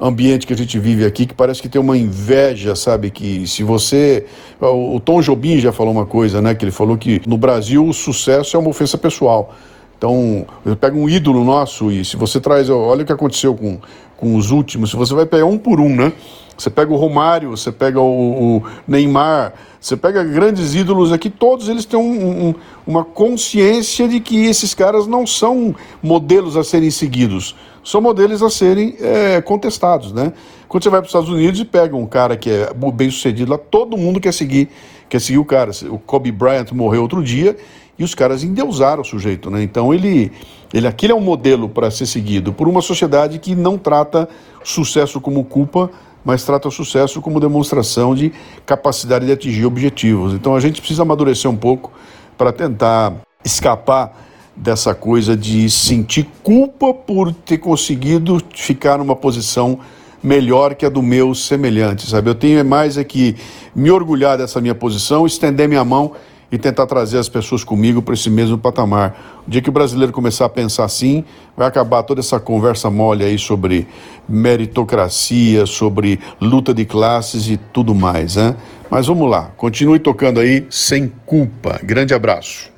[0.00, 3.10] ambiente que a gente vive aqui, que parece que tem uma inveja, sabe?
[3.10, 4.26] Que se você.
[4.60, 6.54] O Tom Jobim já falou uma coisa, né?
[6.54, 9.54] Que ele falou que no Brasil o sucesso é uma ofensa pessoal.
[9.98, 10.46] Então,
[10.80, 12.70] pega um ídolo nosso e se você traz.
[12.70, 13.78] Olha o que aconteceu com,
[14.16, 16.12] com os últimos, se você vai pegar um por um, né?
[16.56, 21.68] Você pega o Romário, você pega o, o Neymar, você pega grandes ídolos aqui, todos
[21.68, 26.90] eles têm um, um, uma consciência de que esses caras não são modelos a serem
[26.90, 30.32] seguidos, são modelos a serem é, contestados, né?
[30.68, 33.52] Quando você vai para os Estados Unidos e pega um cara que é bem sucedido
[33.52, 34.68] lá, todo mundo quer seguir,
[35.08, 35.70] quer seguir o cara.
[35.90, 37.56] O Kobe Bryant morreu outro dia
[37.98, 39.62] e os caras endeusaram o sujeito, né?
[39.62, 40.30] Então ele,
[40.72, 44.28] ele aquele é um modelo para ser seguido por uma sociedade que não trata
[44.62, 45.90] sucesso como culpa,
[46.24, 48.32] mas trata o sucesso como demonstração de
[48.64, 50.32] capacidade de atingir objetivos.
[50.32, 51.90] Então a gente precisa amadurecer um pouco
[52.36, 59.78] para tentar escapar dessa coisa de sentir culpa por ter conseguido ficar numa posição
[60.22, 62.28] melhor que a do meu semelhante, sabe?
[62.28, 63.36] Eu tenho mais é que
[63.74, 66.12] me orgulhar dessa minha posição, estender minha mão
[66.50, 69.42] e tentar trazer as pessoas comigo para esse mesmo patamar.
[69.46, 71.24] O dia que o brasileiro começar a pensar assim,
[71.56, 73.86] vai acabar toda essa conversa mole aí sobre
[74.28, 78.56] meritocracia, sobre luta de classes e tudo mais, né?
[78.90, 81.78] Mas vamos lá, continue tocando aí sem culpa.
[81.82, 82.72] Grande abraço.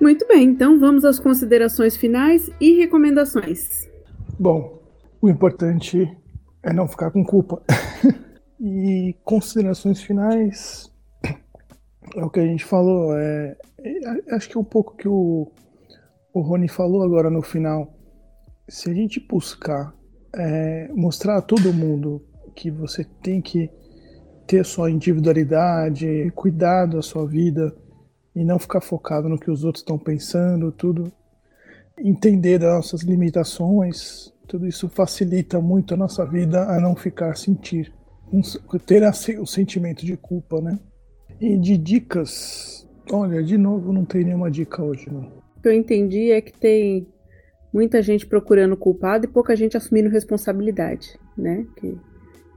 [0.00, 3.88] Muito bem, então vamos às considerações finais e recomendações.
[4.36, 4.82] Bom,
[5.20, 6.10] o importante
[6.62, 7.62] é não ficar com culpa.
[8.64, 10.88] E considerações finais
[12.14, 13.18] é o que a gente falou.
[13.18, 15.50] É, é, acho que é um pouco que o,
[16.32, 17.92] o Rony falou agora no final.
[18.68, 19.92] Se a gente buscar
[20.32, 23.68] é, mostrar a todo mundo que você tem que
[24.46, 27.74] ter sua individualidade, cuidar da sua vida
[28.32, 31.12] e não ficar focado no que os outros estão pensando, tudo,
[31.98, 37.92] entender das nossas limitações, tudo isso facilita muito a nossa vida a não ficar sentir
[38.86, 39.02] ter
[39.38, 40.78] o sentimento de culpa, né?
[41.40, 45.22] E de dicas, olha, de novo, não tem nenhuma dica hoje, não.
[45.56, 47.06] O que eu entendi é que tem
[47.72, 51.66] muita gente procurando culpado e pouca gente assumindo responsabilidade, né?
[51.76, 51.96] Que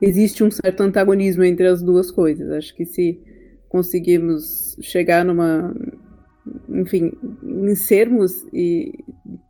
[0.01, 2.49] existe um certo antagonismo entre as duas coisas.
[2.51, 3.19] Acho que se
[3.69, 5.73] conseguirmos chegar numa,
[6.69, 7.11] enfim,
[7.43, 9.03] em sermos e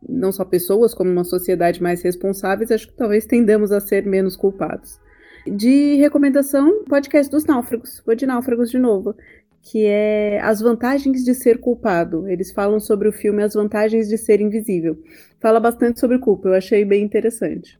[0.08, 4.36] não só pessoas como uma sociedade mais responsáveis, acho que talvez tendamos a ser menos
[4.36, 4.98] culpados.
[5.46, 8.02] De recomendação, podcast dos náufragos.
[8.04, 9.14] Vou de náufragos de novo.
[9.62, 12.28] Que é As Vantagens de Ser Culpado.
[12.28, 14.98] Eles falam sobre o filme As Vantagens de Ser Invisível.
[15.40, 17.78] Fala bastante sobre culpa, eu achei bem interessante.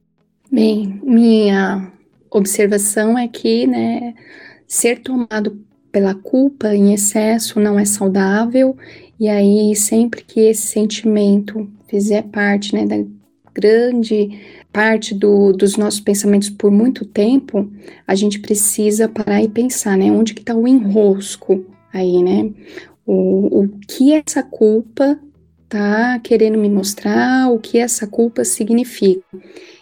[0.50, 1.92] Bem, minha
[2.30, 4.14] observação é que, né,
[4.66, 5.60] ser tomado
[5.90, 8.76] pela culpa em excesso não é saudável,
[9.18, 12.96] e aí sempre que esse sentimento fizer parte, né, da
[13.56, 14.38] grande
[14.70, 17.70] parte do, dos nossos pensamentos por muito tempo,
[18.06, 20.12] a gente precisa parar e pensar, né?
[20.12, 22.52] Onde que está o enrosco aí, né?
[23.06, 25.18] O, o que essa culpa
[25.68, 29.24] tá querendo me mostrar, o que essa culpa significa.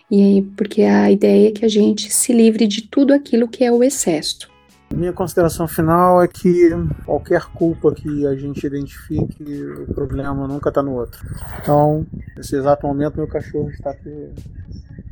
[0.08, 3.64] E aí, porque a ideia é que a gente se livre de tudo aquilo que
[3.64, 4.53] é o excesso.
[4.92, 6.70] Minha consideração final é que
[7.04, 11.20] qualquer culpa que a gente identifique, o problema nunca está no outro.
[11.60, 12.06] Então,
[12.36, 14.32] nesse exato momento, meu cachorro está aqui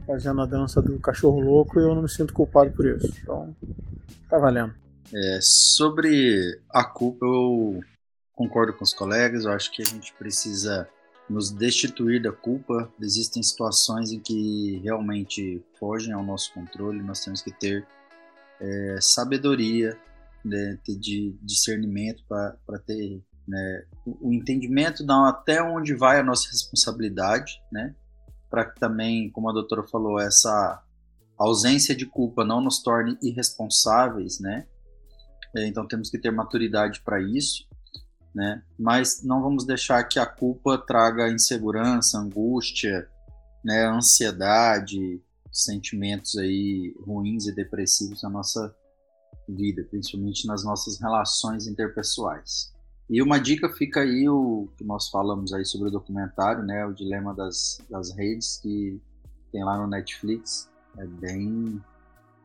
[0.07, 3.13] fazendo a dança do cachorro louco e eu não me sinto culpado por isso.
[3.23, 3.55] Então,
[4.29, 4.75] tá valendo.
[5.15, 7.81] É, sobre a culpa, eu
[8.35, 9.45] concordo com os colegas.
[9.45, 10.89] Eu acho que a gente precisa
[11.29, 12.91] nos destituir da culpa.
[13.01, 17.03] Existem situações em que realmente fogem ao nosso controle.
[17.03, 17.87] Nós temos que ter
[18.63, 19.99] é, sabedoria,
[20.45, 27.61] né, de discernimento para ter né, o, entendimento de até onde vai a nossa responsabilidade,
[27.73, 27.95] né,
[28.49, 30.83] para que também, como a doutora falou, essa
[31.37, 34.67] ausência de culpa não nos torne irresponsáveis, né?
[35.57, 37.67] É, então temos que ter maturidade para isso,
[38.35, 38.63] né?
[38.79, 43.09] Mas não vamos deixar que a culpa traga insegurança, angústia,
[43.65, 45.21] né, ansiedade,
[45.53, 48.75] sentimentos aí ruins e depressivos na nossa
[49.49, 52.73] vida, principalmente nas nossas relações interpessoais.
[53.11, 56.95] E uma dica fica aí o que nós falamos aí sobre o documentário, né, o
[56.95, 59.01] dilema das, das redes que
[59.53, 61.81] tem lá no Netflix, é bem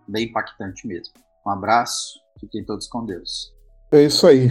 [0.07, 1.13] bem impactante mesmo.
[1.45, 3.53] Um abraço, fiquem todos com Deus.
[3.91, 4.49] É isso aí.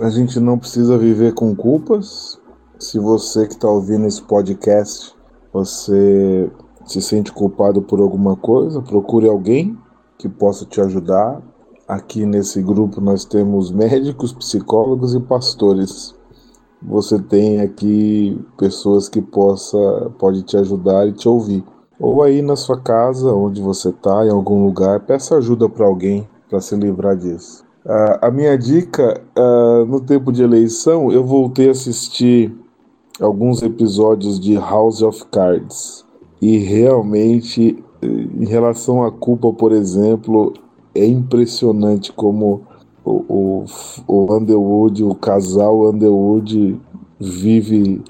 [0.00, 2.40] A gente não precisa viver com culpas.
[2.78, 5.14] Se você que está ouvindo esse podcast,
[5.52, 6.50] você
[6.86, 9.76] se sente culpado por alguma coisa, procure alguém
[10.18, 11.42] que possa te ajudar
[11.88, 16.16] Aqui nesse grupo nós temos médicos, psicólogos e pastores.
[16.82, 19.78] Você tem aqui pessoas que possa
[20.18, 21.62] pode te ajudar e te ouvir.
[22.00, 26.28] Ou aí na sua casa, onde você está, em algum lugar, peça ajuda para alguém
[26.50, 27.64] para se livrar disso.
[27.84, 32.52] Uh, a minha dica, uh, no tempo de eleição, eu voltei a assistir
[33.20, 36.05] alguns episódios de House of Cards.
[36.40, 40.52] E realmente, em relação à culpa, por exemplo,
[40.94, 42.62] é impressionante como
[43.04, 43.64] o, o,
[44.06, 46.80] o Underwood, o casal Underwood
[47.18, 48.02] vive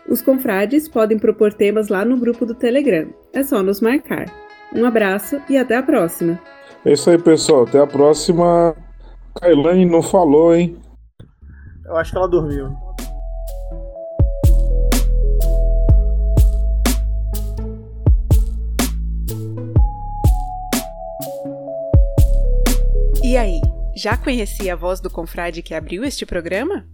[0.09, 3.15] Os confrades podem propor temas lá no grupo do Telegram.
[3.33, 4.27] É só nos marcar.
[4.75, 6.37] Um abraço e até a próxima.
[6.85, 7.63] É isso aí, pessoal.
[7.63, 8.75] Até a próxima.
[9.41, 10.77] Kailane não falou, hein?
[11.85, 12.88] Eu acho que ela dormiu.
[23.29, 23.61] E aí,
[23.95, 26.89] já conhecia a voz do confrade que abriu este programa?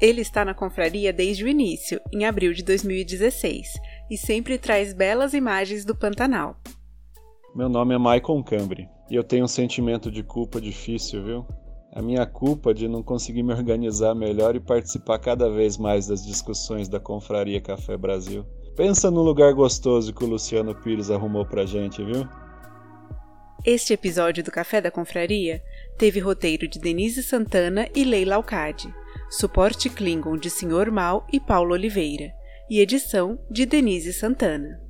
[0.00, 3.66] Ele está na confraria desde o início, em abril de 2016,
[4.08, 6.56] e sempre traz belas imagens do Pantanal.
[7.52, 11.46] Meu nome é Michael Cambre e eu tenho um sentimento de culpa difícil, viu?
[11.92, 16.24] A minha culpa de não conseguir me organizar melhor e participar cada vez mais das
[16.24, 18.46] discussões da Confraria Café Brasil.
[18.76, 22.24] Pensa no lugar gostoso que o Luciano Pires arrumou pra gente, viu?
[23.64, 25.62] Este episódio do Café da Confraria
[25.98, 28.92] teve roteiro de Denise Santana e Leila Alcade,
[29.28, 30.90] suporte Klingon de Sr.
[30.92, 32.32] Mal e Paulo Oliveira,
[32.70, 34.80] e edição de Denise Santana.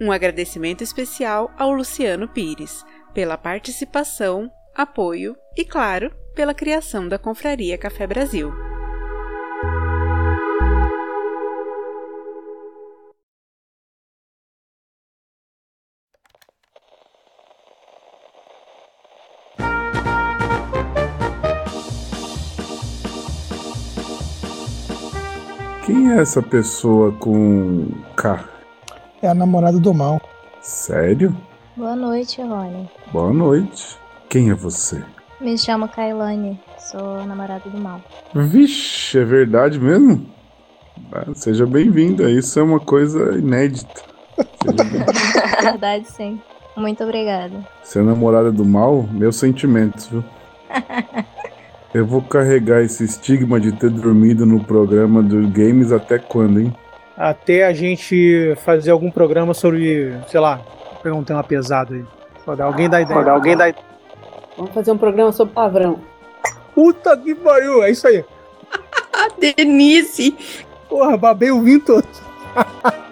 [0.00, 7.78] Um agradecimento especial ao Luciano Pires pela participação, apoio e, claro, pela criação da Confraria
[7.78, 8.52] Café Brasil.
[26.06, 28.44] Quem é essa pessoa com K?
[29.20, 30.20] É a namorada do mal.
[30.60, 31.36] Sério?
[31.76, 32.88] Boa noite, Rony.
[33.12, 33.98] Boa noite.
[34.28, 35.02] Quem é você?
[35.40, 38.00] Me chamo Kailane, sou namorada do mal.
[38.32, 40.24] Vixe, é verdade mesmo?
[41.10, 44.02] Ah, seja bem-vinda, isso é uma coisa inédita.
[45.60, 46.40] verdade, sim.
[46.76, 47.66] Muito obrigada.
[47.82, 49.02] Você é namorada do mal?
[49.10, 50.22] Meus sentimentos, viu?
[51.96, 56.76] Eu vou carregar esse estigma de ter dormido no programa dos games até quando, hein?
[57.16, 62.04] Até a gente fazer algum programa sobre, sei lá, vou pegar um tema pesado aí.
[62.44, 63.18] Foda, alguém dá ideia.
[63.18, 63.72] Foda, alguém dá
[64.58, 65.98] Vamos fazer um programa sobre palavrão.
[66.74, 68.22] Puta que pariu, é isso aí.
[69.56, 70.36] Denise!
[70.90, 72.06] Porra, babei o vinho todo.